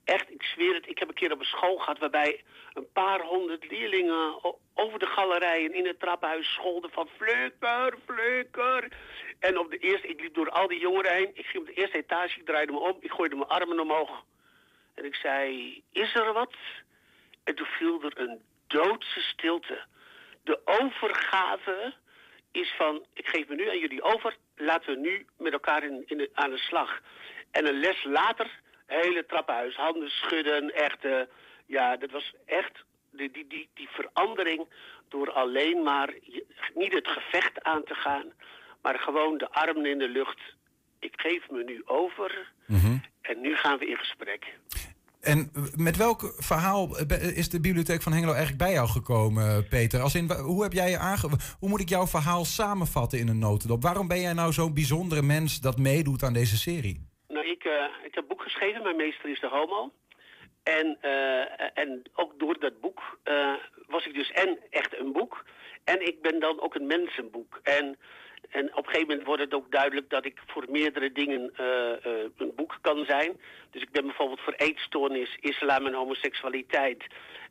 [0.06, 2.42] echt, ik zweer het, ik heb een keer op een school gehad waarbij
[2.72, 4.40] een paar honderd leerlingen
[4.74, 8.88] over de galerijen in het trappenhuis scholden van flikker, flikker.
[9.38, 11.30] En op de eerste, ik liep door al die jongeren heen.
[11.34, 14.24] Ik ging op de eerste etage, ik draaide me om, ik gooide mijn armen omhoog.
[14.94, 16.54] En ik zei, is er wat?
[17.44, 19.84] En toen viel er een doodse stilte.
[20.44, 21.94] De overgave
[22.52, 26.02] is van, ik geef me nu aan jullie over, laten we nu met elkaar in,
[26.06, 27.00] in aan de slag.
[27.50, 31.04] En een les later, hele trappenhuis, handen schudden, echt,
[31.66, 34.66] ja, dat was echt die, die, die, die verandering
[35.08, 38.24] door alleen maar je- niet het gevecht aan te gaan,
[38.82, 40.38] maar gewoon de armen in de lucht.
[40.98, 42.52] Ik geef me nu over
[43.20, 44.58] en nu gaan we in gesprek.
[45.20, 46.98] En met welk verhaal
[47.34, 50.00] is de bibliotheek van Hengelo eigenlijk bij jou gekomen, Peter?
[50.00, 51.28] Als in, hoe, heb jij je aange...
[51.58, 53.82] hoe moet ik jouw verhaal samenvatten in een notendop?
[53.82, 57.08] Waarom ben jij nou zo'n bijzondere mens dat meedoet aan deze serie?
[57.66, 58.82] Ik, eh, ik heb boek geschreven.
[58.82, 59.92] Mijn meester is de homo.
[60.62, 63.54] En, eh, en ook door dat boek eh,
[63.86, 65.44] was ik dus en echt een boek.
[65.84, 67.60] En ik ben dan ook een mensenboek.
[67.62, 67.98] En,
[68.50, 71.50] en op een gegeven moment wordt het ook duidelijk dat ik voor meerdere dingen
[72.36, 73.40] een boek kan zijn.
[73.70, 77.04] Dus ik ben bijvoorbeeld voor eetstoornis, islam en homoseksualiteit.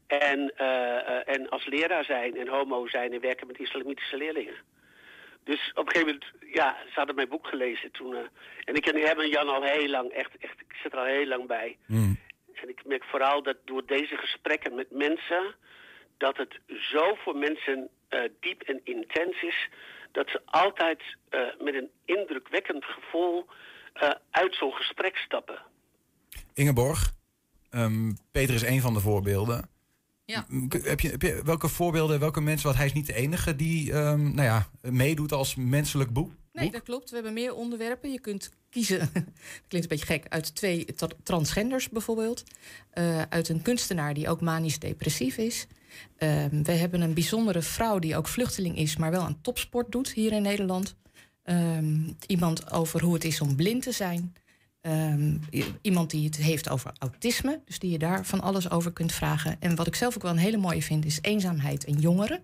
[0.07, 0.55] En,
[1.25, 4.55] en als leraar zijn en homo zijn en werken met islamitische leerlingen.
[5.45, 8.13] Dus op een gegeven moment, ja, ze hadden mijn boek gelezen toen.
[8.15, 8.19] eh,
[8.63, 11.05] en ik ken hem en Jan al heel lang, echt, echt, ik zit er al
[11.05, 11.77] heel lang bij.
[12.53, 15.55] En ik merk vooral dat door deze gesprekken met mensen,
[16.17, 16.59] dat het
[16.91, 19.69] zo voor mensen eh, diep en intens is
[20.11, 23.45] dat ze altijd eh, met een indrukwekkend gevoel
[24.31, 25.61] uit zo'n gesprek stappen.
[26.53, 27.11] Ingeborg,
[27.69, 29.74] ehm, Peter is een van de voorbeelden.
[30.25, 30.45] Ja.
[30.69, 33.91] Heb je, heb je welke voorbeelden, welke mensen, want hij is niet de enige die
[33.91, 36.31] ehm, nou ja, meedoet als menselijk boek?
[36.53, 37.09] Nee, dat klopt.
[37.09, 38.11] We hebben meer onderwerpen.
[38.11, 39.23] Je kunt kiezen, dat
[39.67, 42.43] klinkt een beetje gek, uit twee tra- transgenders bijvoorbeeld.
[42.89, 45.67] Eh, uit een kunstenaar die ook manisch-depressief is.
[46.17, 50.11] Ehm, we hebben een bijzondere vrouw die ook vluchteling is, maar wel aan topsport doet
[50.11, 50.95] hier in Nederland.
[51.43, 54.33] Ehm, iemand over hoe het is om blind te zijn.
[54.85, 55.37] Ehm,
[55.81, 59.55] iemand die het heeft over autisme, dus die je daar van alles over kunt vragen.
[59.59, 62.39] En wat ik zelf ook wel een hele mooie vind, is eenzaamheid en jongeren.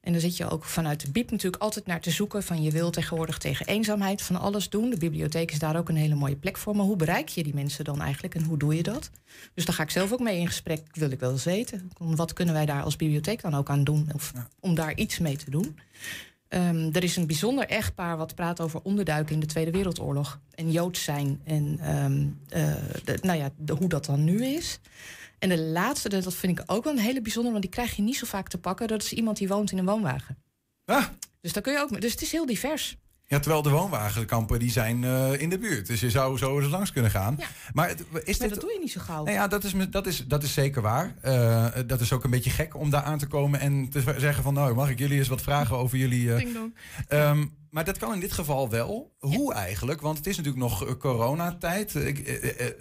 [0.00, 2.70] En dan zit je ook vanuit de BIEB natuurlijk altijd naar te zoeken van je
[2.70, 4.90] wil tegenwoordig tegen eenzaamheid van alles doen.
[4.90, 6.76] De bibliotheek is daar ook een hele mooie plek voor.
[6.76, 9.10] Maar hoe bereik je die mensen dan eigenlijk en hoe doe je dat?
[9.54, 11.90] Dus daar ga ik zelf ook mee in gesprek, wil ik wel eens weten.
[11.98, 14.08] Wat kunnen wij daar als bibliotheek dan ook aan doen?
[14.14, 15.76] Of om daar iets mee te doen.
[16.48, 20.40] Ehm, er is een bijzonder echtpaar wat praat over onderduiken in de Tweede Wereldoorlog.
[20.54, 22.74] En Joods zijn en ehm, eh,
[23.04, 24.78] de- nou ja, de, hoe dat dan nu is.
[25.38, 28.02] En de laatste, dat vind ik ook wel een hele bijzondere, want die krijg je
[28.02, 28.88] niet zo vaak te pakken.
[28.88, 30.38] Dat is iemand die woont in een woonwagen.
[31.40, 32.00] Dus daar kun je ook.
[32.00, 32.96] Dus het is heel divers.
[33.28, 35.86] Ja, terwijl de woonwagenkampen die zijn eh, in de buurt.
[35.86, 37.38] Dus je zou zo eens langs kunnen gaan.
[37.72, 38.50] Maar het- is Maar dit...
[38.50, 39.24] dat doe je niet zo gauw.
[39.24, 41.14] Nou ja, dat is, me- dat, is, dat is zeker waar.
[41.20, 44.42] Eh, dat is ook een beetje gek om daar aan te komen en te zeggen
[44.42, 44.54] van...
[44.54, 46.30] nou, mag ik jullie eens wat vragen over jullie...
[46.32, 46.74] eh, Ding dong.
[47.08, 47.44] Ehm,
[47.76, 49.14] maar dat kan in dit geval wel.
[49.18, 50.00] Hoe eigenlijk?
[50.00, 51.94] Want het is natuurlijk nog eh, coronatijd.
[51.94, 52.14] Eh, eh,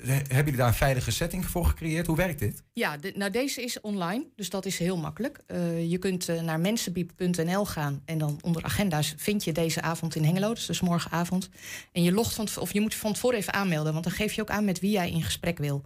[0.05, 2.07] hebben jullie daar een veilige setting voor gecreëerd?
[2.07, 2.63] Hoe werkt dit?
[2.73, 5.39] Ja, nou deze is online, dus dat is heel makkelijk.
[5.87, 10.53] Je kunt naar mensenbiep.nl gaan en dan onder agenda's vind je deze avond in Hengelo,
[10.53, 11.49] dus, dus morgenavond.
[11.91, 14.41] En je logt van, of je moet van tevoren even aanmelden, want dan geef je
[14.41, 15.83] ook aan met wie jij in gesprek wil.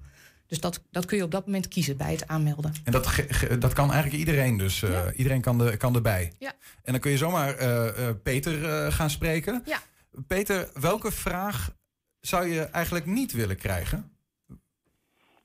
[0.49, 2.73] Dus dat, dat kun je op dat moment kiezen bij het aanmelden.
[2.83, 3.25] En dat,
[3.59, 4.83] dat kan eigenlijk iedereen dus.
[4.83, 6.33] eh, Iedereen kan, de, kan erbij.
[6.39, 6.51] Ja.
[6.83, 9.61] En dan kun je zomaar eh, eh, Peter eh, gaan spreken.
[9.65, 9.79] Ja.
[10.27, 11.69] Peter, welke vraag
[12.19, 14.11] zou je eigenlijk niet willen krijgen?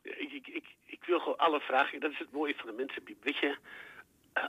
[0.02, 2.00] Ik, ik, ik, ik wil gewoon alle vragen.
[2.00, 3.24] Dat is het mooie van de mensenbiep.
[3.24, 3.56] Weet je,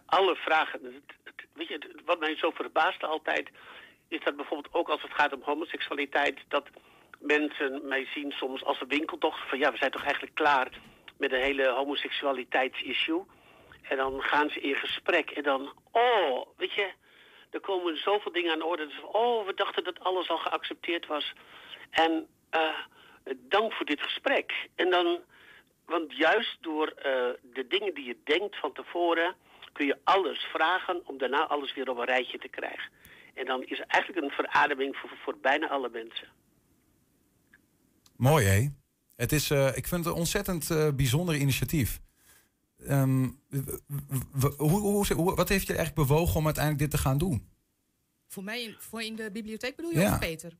[0.05, 0.79] alle vragen.
[0.83, 0.93] Het,
[1.23, 3.49] het- weet je, wat mij zo verbaasde altijd.
[4.07, 6.39] Is dat bijvoorbeeld ook als het gaat om homoseksualiteit.
[6.47, 6.67] Dat
[7.25, 9.49] mensen mij zien soms als een winkeltocht.
[9.49, 10.69] Van ja, we zijn toch eigenlijk klaar
[11.17, 13.25] met een hele homoseksualiteitsissue.
[13.81, 15.29] En dan gaan ze in gesprek.
[15.29, 16.91] En dan, oh, weet je.
[17.49, 18.87] Er komen zoveel dingen aan de orde.
[18.87, 21.33] Dus, oh, we dachten dat alles al geaccepteerd was.
[21.89, 22.75] En eh,
[23.35, 24.67] dank voor dit gesprek.
[24.75, 25.19] En dan,
[25.85, 29.35] want juist door eh, de dingen die je denkt van tevoren,
[29.73, 32.91] kun je alles vragen om daarna alles weer op een rijtje te krijgen.
[33.33, 36.27] En dan is er eigenlijk een verademing voor bijna alle mensen.
[38.17, 38.67] Mooi, hè?
[39.15, 42.01] Het is, eh, ik vind het een ontzettend eh, bijzonder initiatief.
[42.87, 43.27] Ehm,
[44.57, 47.47] hoe, hoe, hoe- wat heeft je eigenlijk bewogen om uiteindelijk dit te gaan doen?
[48.27, 50.13] Voor mij in, voor in de bibliotheek bedoel je Ja.
[50.13, 50.57] of Peter?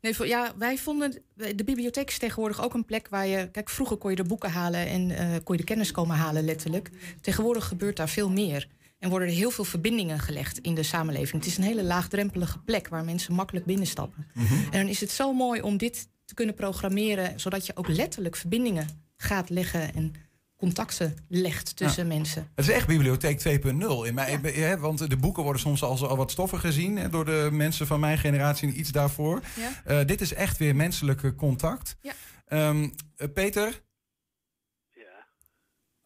[0.00, 1.22] Nee, voor, ja, wij vonden.
[1.34, 3.50] De bibliotheek is tegenwoordig ook een plek waar je.
[3.50, 6.44] Kijk, vroeger kon je de boeken halen en eh, kon je de kennis komen halen,
[6.44, 6.90] letterlijk.
[7.20, 8.68] Tegenwoordig gebeurt daar veel meer.
[8.98, 11.42] En worden er heel veel verbindingen gelegd in de samenleving.
[11.42, 14.26] Het is een hele laagdrempelige plek waar mensen makkelijk binnenstappen.
[14.70, 18.36] En dan is het zo mooi om dit te kunnen programmeren, zodat je ook letterlijk
[18.36, 20.14] verbindingen gaat leggen en
[20.56, 22.50] contacten legt tussen mensen.
[22.54, 24.06] Het is echt bibliotheek 2.0.
[24.06, 27.24] In mijn, hè, want de boeken worden soms als al wat stoffen gezien hè, door
[27.24, 29.40] de mensen van mijn generatie en iets daarvoor.
[29.56, 29.70] Ja.
[29.84, 31.98] Eh, dit is echt weer menselijke contact.
[32.00, 32.12] Ja.
[32.46, 33.84] Ehm, eh, Peter?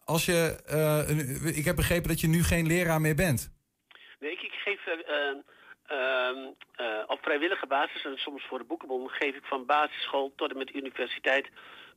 [0.04, 3.52] Als je, eh, ik heb begrepen dat je nu geen leraar meer bent.
[4.20, 4.80] Nee, ik, ik geef
[5.90, 6.38] eh, eh, ehm,
[6.76, 10.58] eh, op vrijwillige basis en soms voor de boekenbond geef ik van basisschool tot en
[10.58, 11.48] met universiteit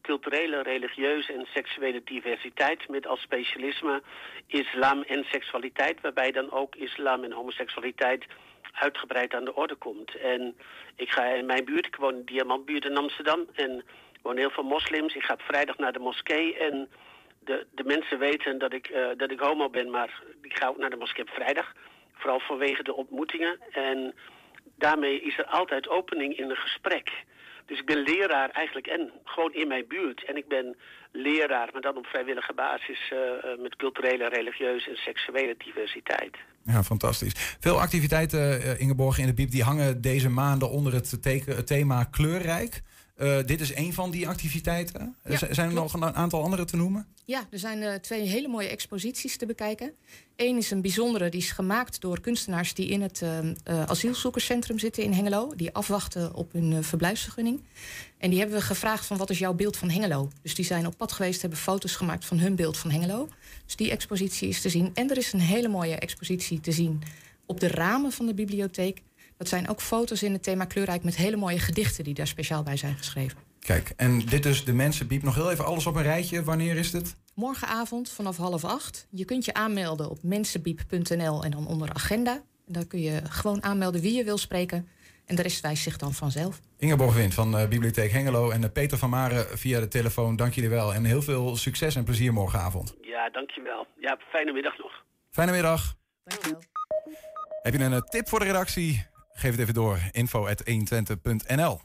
[0.01, 4.01] culturele, religieuze en seksuele diversiteit met als specialisme
[4.47, 8.25] islam en seksualiteit, waarbij dan ook islam en homoseksualiteit
[8.73, 10.15] uitgebreid aan de orde komt.
[10.15, 10.57] En
[10.95, 13.83] ik ga in mijn buurt, ik woon in Diamantbuurt in Amsterdam en
[14.21, 15.15] wonen heel veel moslims.
[15.15, 16.89] Ik ga op vrijdag naar de moskee en
[17.39, 20.77] de, de mensen weten dat ik, eh, dat ik homo ben, maar ik ga ook
[20.77, 21.73] naar de moskee op vrijdag.
[22.23, 23.59] Vooral vanwege de ontmoetingen.
[23.71, 24.13] En
[24.75, 27.11] daarmee is er altijd opening in een gesprek.
[27.65, 30.25] Dus ik ben leraar eigenlijk en gewoon in mijn buurt.
[30.25, 30.75] En ik ben
[31.11, 36.37] leraar, maar dan op vrijwillige basis eh, eh, met culturele, religieuze en seksuele diversiteit.
[36.63, 37.57] Ja, fantastisch.
[37.59, 42.03] Veel activiteiten, eh, Ingeborg, in de Biep, die hangen deze maanden onder het, het thema
[42.03, 42.81] kleurrijk.
[43.23, 45.15] Eh, dit is een van die activiteiten.
[45.23, 47.07] Eh, Ja, zijn er nog een aantal andere te noemen?
[47.25, 49.91] Ja, er zijn eh, twee hele mooie exposities te bekijken.
[50.35, 54.79] Eén is een bijzondere, die is gemaakt door kunstenaars die in het eh, eh, asielzoekerscentrum
[54.79, 55.53] zitten in Hengelo.
[55.55, 57.61] Die afwachten op hun verblijfsvergunning.
[58.17, 60.29] En die hebben we gevraagd van wat is jouw beeld van Hengelo?
[60.41, 63.29] Dus die zijn op pad geweest, hebben foto's gemaakt van hun beeld van Hengelo.
[63.65, 64.91] Dus die expositie is te zien.
[64.93, 67.01] En er is een hele mooie expositie te zien
[67.45, 69.01] op de ramen van de bibliotheek.
[69.43, 72.63] Dat zijn ook foto's in het thema kleurrijk met hele mooie gedichten die daar speciaal
[72.63, 73.37] bij zijn geschreven.
[73.59, 75.23] Kijk, en dit is de Mensenbiep.
[75.23, 76.43] Nog heel even alles op een rijtje.
[76.43, 77.15] Wanneer is dit?
[77.35, 79.07] Morgenavond vanaf half acht.
[79.11, 82.31] Je kunt je aanmelden op mensenbiep.nl en dan onder agenda.
[82.67, 84.87] En daar kun je gewoon aanmelden wie je wil spreken.
[85.25, 86.59] En de rest wijst zich dan vanzelf.
[86.77, 90.35] Ingeborg Wind van eh, Bibliotheek Hengelo en eh, Peter van Maren via de telefoon.
[90.35, 90.93] Dank jullie wel.
[90.93, 92.95] En heel veel succes en plezier morgenavond.
[93.01, 93.87] Ja, dankjewel.
[93.97, 95.03] Ja, fijne middag nog.
[95.31, 95.95] Fijne middag.
[96.23, 96.61] Dankjewel.
[97.61, 99.11] Heb je een eh, tip voor de redactie?
[99.33, 99.99] Geef het even door.
[100.11, 101.81] info.120.nl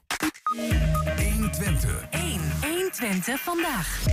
[1.15, 2.07] 120.
[2.11, 2.41] 1.
[2.63, 4.07] 120 vandaag.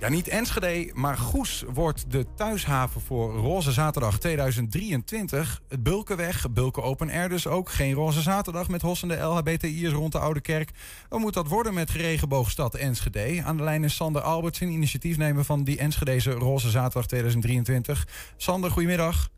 [0.00, 5.60] Ja, niet Enschede, maar Goes wordt de thuishaven voor Roze Zaterdag 2023.
[5.68, 7.70] Het Bulkenweg, Bulken Open Air dus ook.
[7.70, 10.70] Geen Roze Zaterdag met hossende LHBTI'ers rond de Oude Kerk.
[11.08, 13.42] Wat moet dat worden met geregenboogstad Enschede?
[13.44, 18.06] Aan de lijn is Sander Albertsen, initiatiefnemer van die Enschedeze Roze Zaterdag 2023.
[18.36, 19.28] Sander, goedemiddag.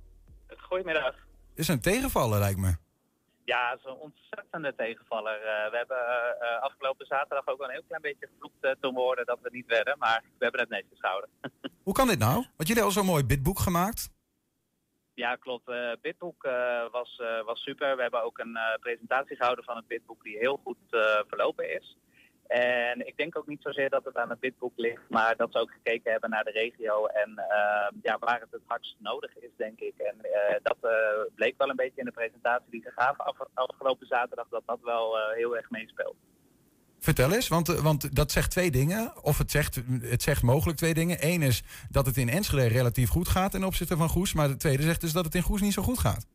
[0.56, 1.14] Goedemiddag.
[1.54, 2.76] Is een tegenvaller, lijkt me.
[3.44, 5.34] Ja, het is een ontzettende tegenvaller.
[5.34, 8.94] Eh, we hebben eh, eh, afgelopen zaterdag ook wel een heel klein beetje gevloekt toen
[8.94, 9.98] we hoorden dat we niet werden.
[9.98, 11.30] Maar we hebben het netjes gehouden.
[11.86, 12.34] Hoe kan dit nou?
[12.34, 14.10] Want jullie hebben al zo'n mooi bidboek gemaakt.
[15.14, 15.70] ja, klopt.
[16.00, 16.42] Bitboek
[16.90, 17.96] was, was super.
[17.96, 20.78] We hebben ook een presentatie gehouden van het Bitboek die heel goed
[21.28, 21.96] verlopen is.
[22.52, 25.58] En ik denk ook niet zozeer dat het aan het Bitboek ligt, maar dat ze
[25.58, 29.50] ook gekeken hebben naar de regio en eh, ja, waar het het hardst nodig is,
[29.56, 29.94] denk ik.
[29.96, 30.90] En eh, dat eh,
[31.34, 34.78] bleek wel een beetje in de presentatie die ze gaven af, afgelopen zaterdag, dat dat
[34.82, 36.16] wel eh, heel erg meespeelt.
[36.98, 39.22] Vertel eens, want, want dat zegt twee dingen.
[39.22, 41.16] Of het zegt, het zegt mogelijk twee dingen.
[41.20, 44.32] Eén is dat het in Enschede relatief goed gaat ten opzichte van Goes.
[44.32, 46.26] Maar de tweede zegt dus dat het in Goes niet zo goed gaat.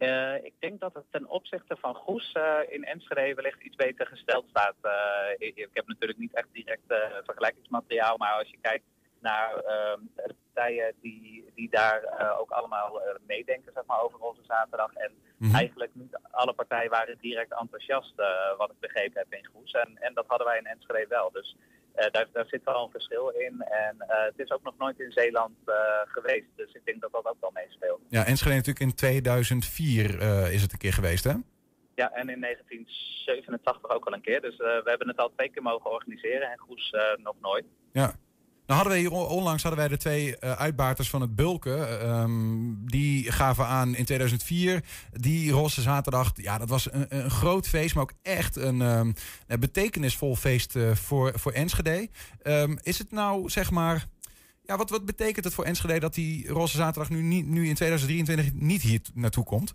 [0.00, 4.06] Eh, ik denk dat het ten opzichte van Goes eh, in Enschede wellicht iets beter
[4.06, 4.74] gesteld staat.
[4.80, 6.94] Eh, ik, heb natuurlijk niet echt direct
[7.24, 8.84] vergelijkingsmateriaal, maar als je kijkt
[9.18, 14.18] naar ehm, de partijen die, die daar eh, ook allemaal eh, meedenken zeg maar, over
[14.18, 14.92] onze zaterdag.
[14.94, 15.54] En Mhm.
[15.54, 18.26] eigenlijk niet alle partijen waren direct enthousiast, eh,
[18.56, 19.72] wat ik begrepen heb in Goes.
[19.72, 21.30] En, en dat hadden wij in Enschede wel.
[21.32, 21.56] Dus
[21.94, 23.62] daar, daar zit wel een verschil in.
[23.62, 25.56] En het is ook nog nooit in Zeeland
[26.04, 26.46] geweest.
[26.56, 28.00] Dus ik denk dat dat ook wel meespeelt.
[28.08, 31.34] Ja, Enschede natuurlijk in 2004 eh, is het een keer geweest, hè?
[31.94, 34.40] Ja, en in 1987 ook al een keer.
[34.40, 37.64] Dus we hebben het al twee keer mogen organiseren en Goes nog nooit.
[37.92, 38.12] Ja.
[38.70, 42.00] Nou hadden wij hier on- onlangs hadden wij de twee eh, uitbaters van het Bulken.
[42.00, 42.30] ehm,
[42.80, 44.84] die gaven aan in 2004.
[45.12, 46.32] Die Roze Zaterdag.
[46.34, 49.12] Ja, dat was een, een groot feest, maar ook echt een, ehm,
[49.46, 52.08] een betekenisvol feest eh, voor, voor Enschede.
[52.42, 54.06] Ehm, is het nou, zeg maar.
[54.62, 58.52] Ja, wat, wat betekent het voor Enschede dat die Roze Zaterdag nu, nu in 2023
[58.54, 59.74] niet hier naartoe komt?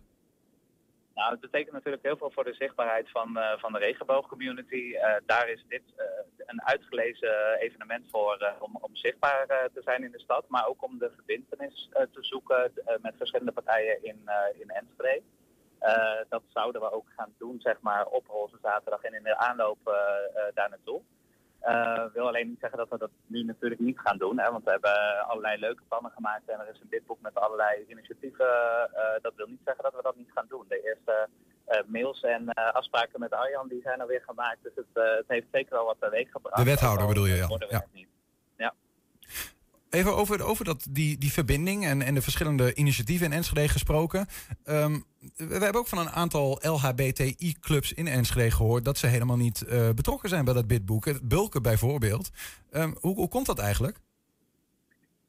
[1.15, 4.93] Nou, het betekent natuurlijk heel veel voor de zichtbaarheid van, eh, van de regenboogcommunity.
[4.95, 6.05] Eh, daar is dit eh,
[6.45, 10.45] een uitgelezen evenement voor om, om zichtbaar te zijn in de stad.
[10.47, 15.21] Maar ook om de verbindenis te zoeken met verschillende partijen in, in Enschede.
[16.29, 19.87] Dat zouden we ook gaan doen, zeg maar, op Roze Zaterdag en in de aanloop
[19.87, 21.01] eh, daar naartoe.
[21.65, 24.39] Eh, wil alleen niet zeggen dat we dat nu natuurlijk niet gaan doen.
[24.39, 27.85] Hè, want we hebben allerlei leuke plannen gemaakt en er is een bitboek met allerlei
[27.87, 28.45] initiatieven.
[28.93, 30.65] Eh, dat wil niet zeggen dat we dat niet gaan doen.
[30.67, 31.27] De eerste
[31.65, 34.57] eh, mails en afspraken met Arjan die zijn alweer gemaakt.
[34.63, 34.85] Dus het,
[35.17, 36.57] het heeft zeker wel wat teweeg gebracht.
[36.57, 37.47] De wethouder bedoel je, ja.
[38.57, 38.73] Ja.
[39.95, 44.27] Even over, over dat, die, die verbinding en, en de verschillende initiatieven in Enschede gesproken.
[44.63, 45.03] We,
[45.35, 49.89] we hebben ook van een aantal LHBTI-clubs in Enschede gehoord dat ze helemaal niet eh,
[49.89, 51.05] betrokken zijn bij dat bidboek.
[51.05, 52.29] Het Bulken bijvoorbeeld.
[52.71, 53.97] Ehm, hoe, hoe komt dat eigenlijk?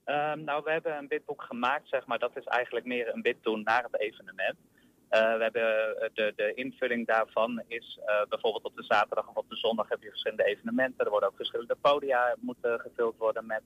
[0.04, 2.18] Ehm, nou, we hebben een bidboek gemaakt, zeg maar.
[2.18, 4.56] Dat is eigenlijk meer een bid doen naar het evenement.
[5.08, 9.36] Eh, we hebben eh, de, de invulling daarvan is eh, bijvoorbeeld op de zaterdag of
[9.36, 11.04] op de zondag heb je verschillende evenementen.
[11.04, 13.62] Er worden ook verschillende podia moeten gevuld worden met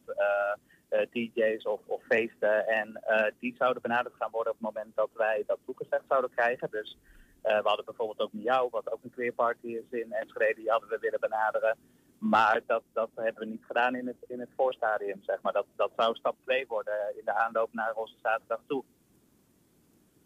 [1.11, 2.67] DJ's of, of feesten.
[2.67, 3.03] En
[3.39, 6.69] die zouden benaderd gaan worden op het moment dat wij dat toegezegd zouden krijgen.
[6.71, 6.97] Dus
[7.43, 10.99] we hadden bijvoorbeeld ook Miauw, wat ook een queerparty is in Enschede, die hadden we
[11.01, 11.77] willen benaderen.
[12.19, 15.53] Maar dat, dat hebben we niet gedaan in het, in het voorstadium, zeg maar.
[15.53, 18.85] Dat, dat zou stap 2 worden in de aanloop naar onze zaterdag toe.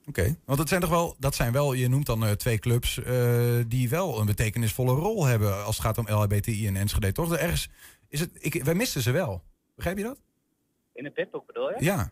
[0.09, 3.03] Oké, want dat zijn toch wel, dat zijn wel, je noemt dan eh, twee clubs
[3.03, 7.13] eh, die wel een betekenisvolle rol hebben als het gaat om LHBTI in Enschede.
[7.13, 7.37] Toch?
[7.37, 7.69] Ergens
[8.09, 9.43] is het, ik, wij misten ze wel.
[9.75, 10.21] Begrijp je dat?
[10.93, 11.77] In het bidboek bedoel je?
[11.85, 12.11] Ja.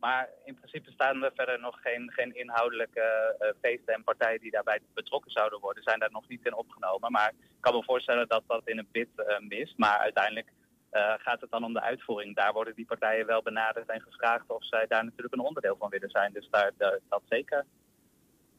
[0.00, 4.50] maar in principe staan er verder nog geen, geen inhoudelijke eh, feesten en partijen die
[4.50, 7.12] daarbij betrokken zouden worden, zijn daar nog niet in opgenomen.
[7.12, 9.78] Maar ik kan me voorstellen dat dat in een bid eh, mist.
[9.78, 10.48] Maar uiteindelijk
[10.92, 12.36] eh, gaat het dan om de uitvoering.
[12.36, 15.90] Daar worden die partijen wel benaderd en gevraagd of zij daar natuurlijk een onderdeel van
[15.90, 16.32] willen zijn.
[16.32, 17.64] Dus daar, daar- dat zeker.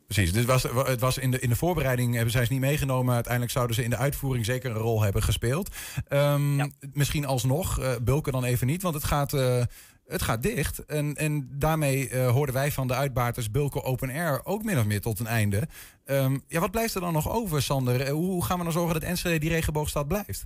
[0.08, 3.14] Precies, was, het was in, de, in de voorbereiding hebben zij ze niet meegenomen.
[3.14, 5.76] Uiteindelijk zouden ze in de uitvoering zeker een rol hebben gespeeld.
[6.08, 9.64] Ehm, Misschien alsnog, eh Bulken dan even niet, want het gaat, eh,
[10.06, 10.86] het gaat dicht.
[10.86, 14.86] En, en daarmee eh, hoorden wij van de uitbaters Bulken Open Air ook min of
[14.86, 15.68] meer tot een einde.
[16.06, 18.10] Ehm, ja, wat blijft er dan nog over, Sander?
[18.10, 20.46] Hoe, hoe gaan we dan zorgen dat Enschede die regenboogstad blijft?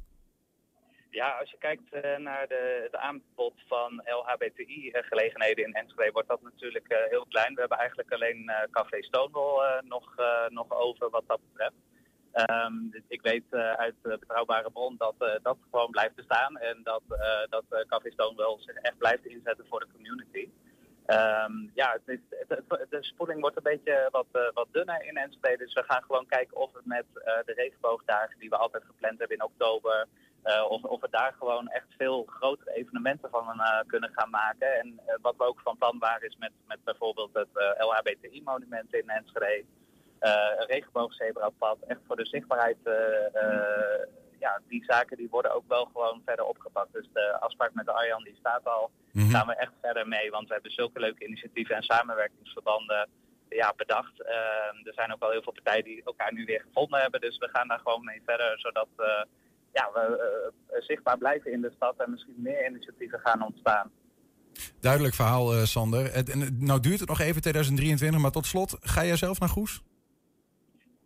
[1.21, 6.41] Ja, als je kijkt eh, naar de, het aanbod van LHBTI-gelegenheden in Enschede, wordt dat
[6.41, 7.53] natuurlijk eh, heel klein.
[7.53, 11.75] We hebben eigenlijk alleen eh, Café Stonewall eh, nog, eh, nog over wat dat betreft.
[12.31, 12.73] Ehm,
[13.07, 17.01] ik weet eh, uit eh, betrouwbare bron dat eh, dat gewoon blijft bestaan en dat,
[17.09, 20.49] eh, dat eh, Café Stonewall zich echt blijft inzetten voor de community.
[21.05, 25.17] Ehm, ja, het het- het- de spoeling wordt een beetje wat, eh, wat dunner in
[25.17, 25.57] Enschede.
[25.63, 29.19] Dus we gaan gewoon kijken of we met eh, de regenboogdagen die we altijd gepland
[29.19, 30.07] hebben in oktober...
[30.47, 34.79] eh, of, of we daar gewoon echt veel grotere evenementen van eh, kunnen gaan maken.
[34.79, 39.09] En eh, wat we ook van plan waren is met, met bijvoorbeeld het LHBTI-monument in
[39.09, 39.65] Enschede...
[40.19, 42.77] een regenboogzebrapad, echt voor de zichtbaarheid...
[44.39, 46.93] ja, die zaken die worden ook wel gewoon verder opgepakt.
[46.93, 48.89] Dus de afspraak met de Arjan die staat al.
[49.11, 49.29] Mhm.
[49.29, 53.09] Gaan we echt verder mee, want we hebben zulke leuke initiatieven en samenwerkingsverbanden
[53.49, 54.19] ja, bedacht.
[54.83, 57.21] Er zijn ook wel heel veel partijen die elkaar nu weer gevonden hebben.
[57.21, 58.87] Dus we gaan daar gewoon mee verder, zodat
[59.77, 60.03] ja, we
[60.67, 63.91] eh, zichtbaar blijven in de stad en misschien meer initiatieven gaan ontstaan.
[64.79, 66.13] Duidelijk verhaal, eh, Sander.
[66.13, 69.81] Het, nou duurt het nog even 2023, maar tot slot, ga jij zelf naar Goes?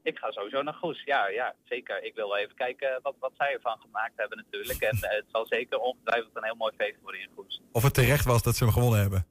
[0.03, 2.03] Ik ga sowieso naar Goes, ja, ja, zeker.
[2.03, 4.80] Ik wil wel even kijken wat, wat zij ervan gemaakt hebben natuurlijk.
[4.82, 7.61] En eh, het zal zeker ongetwijfeld een heel mooi feest worden in Goes.
[7.72, 9.26] Of het terecht was dat ze hem gewonnen hebben?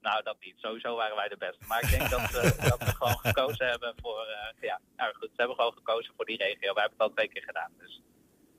[0.00, 0.54] Nou, dat niet.
[0.56, 1.64] Sowieso waren wij de beste.
[1.66, 4.26] Maar ik denk dat, eh, dat we gewoon gekozen hebben voor...
[4.26, 6.74] eh, ja, nou goed, ze hebben gewoon gekozen voor die regio.
[6.74, 7.72] Wij hebben het al twee keer gedaan.
[7.78, 8.02] Dus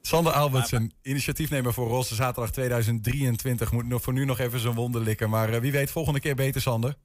[0.02, 3.72] Sander Albertsen, initiatiefnemer voor Rosse Zaterdag 2023.
[3.72, 5.30] Moet nog voor nu nog even zijn wonden likken.
[5.30, 6.96] Maar eh, wie weet volgende keer beter, Sander.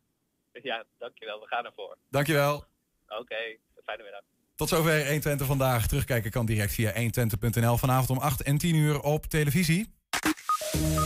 [0.63, 1.41] ja, dankjewel.
[1.41, 1.97] We gaan ervoor.
[2.11, 2.65] Dankjewel.
[3.09, 3.37] Oké,
[3.85, 4.23] fijne middag.
[4.55, 5.87] Tot zover 120 vandaag.
[5.87, 7.77] Terugkijken kan direct via 120.nl.
[7.77, 9.95] Vanavond om 8 en 10 uur op televisie.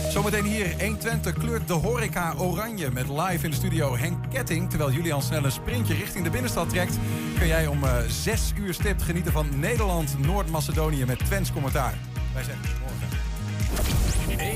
[0.09, 4.69] Zometeen hier 120 kleurt de horeca oranje met live in de studio Henk Ketting.
[4.69, 6.97] Terwijl Julian snel een sprintje richting de binnenstad trekt...
[7.37, 11.93] kun jij om eh 6 uur stipt genieten van Nederland-Noord-Macedonië met Twents commentaar.
[12.33, 13.01] Wij zijn er morgen.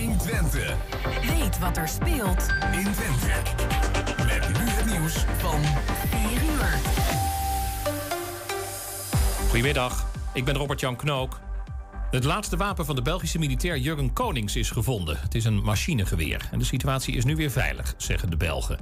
[0.02, 0.76] 120.
[1.22, 3.28] Weet wat er speelt in Twente.
[4.18, 5.62] Met nu het nieuws van
[6.10, 6.80] 4 uur.
[9.50, 11.40] Goedemiddag, ik ben Robert-Jan Knook.
[12.16, 15.18] Het laatste wapen van de Belgische militair Jurgen Konings is gevonden.
[15.22, 16.48] Het is een machinegeweer.
[16.52, 18.78] En de situatie is nu weer veilig, zeggen de Belgen.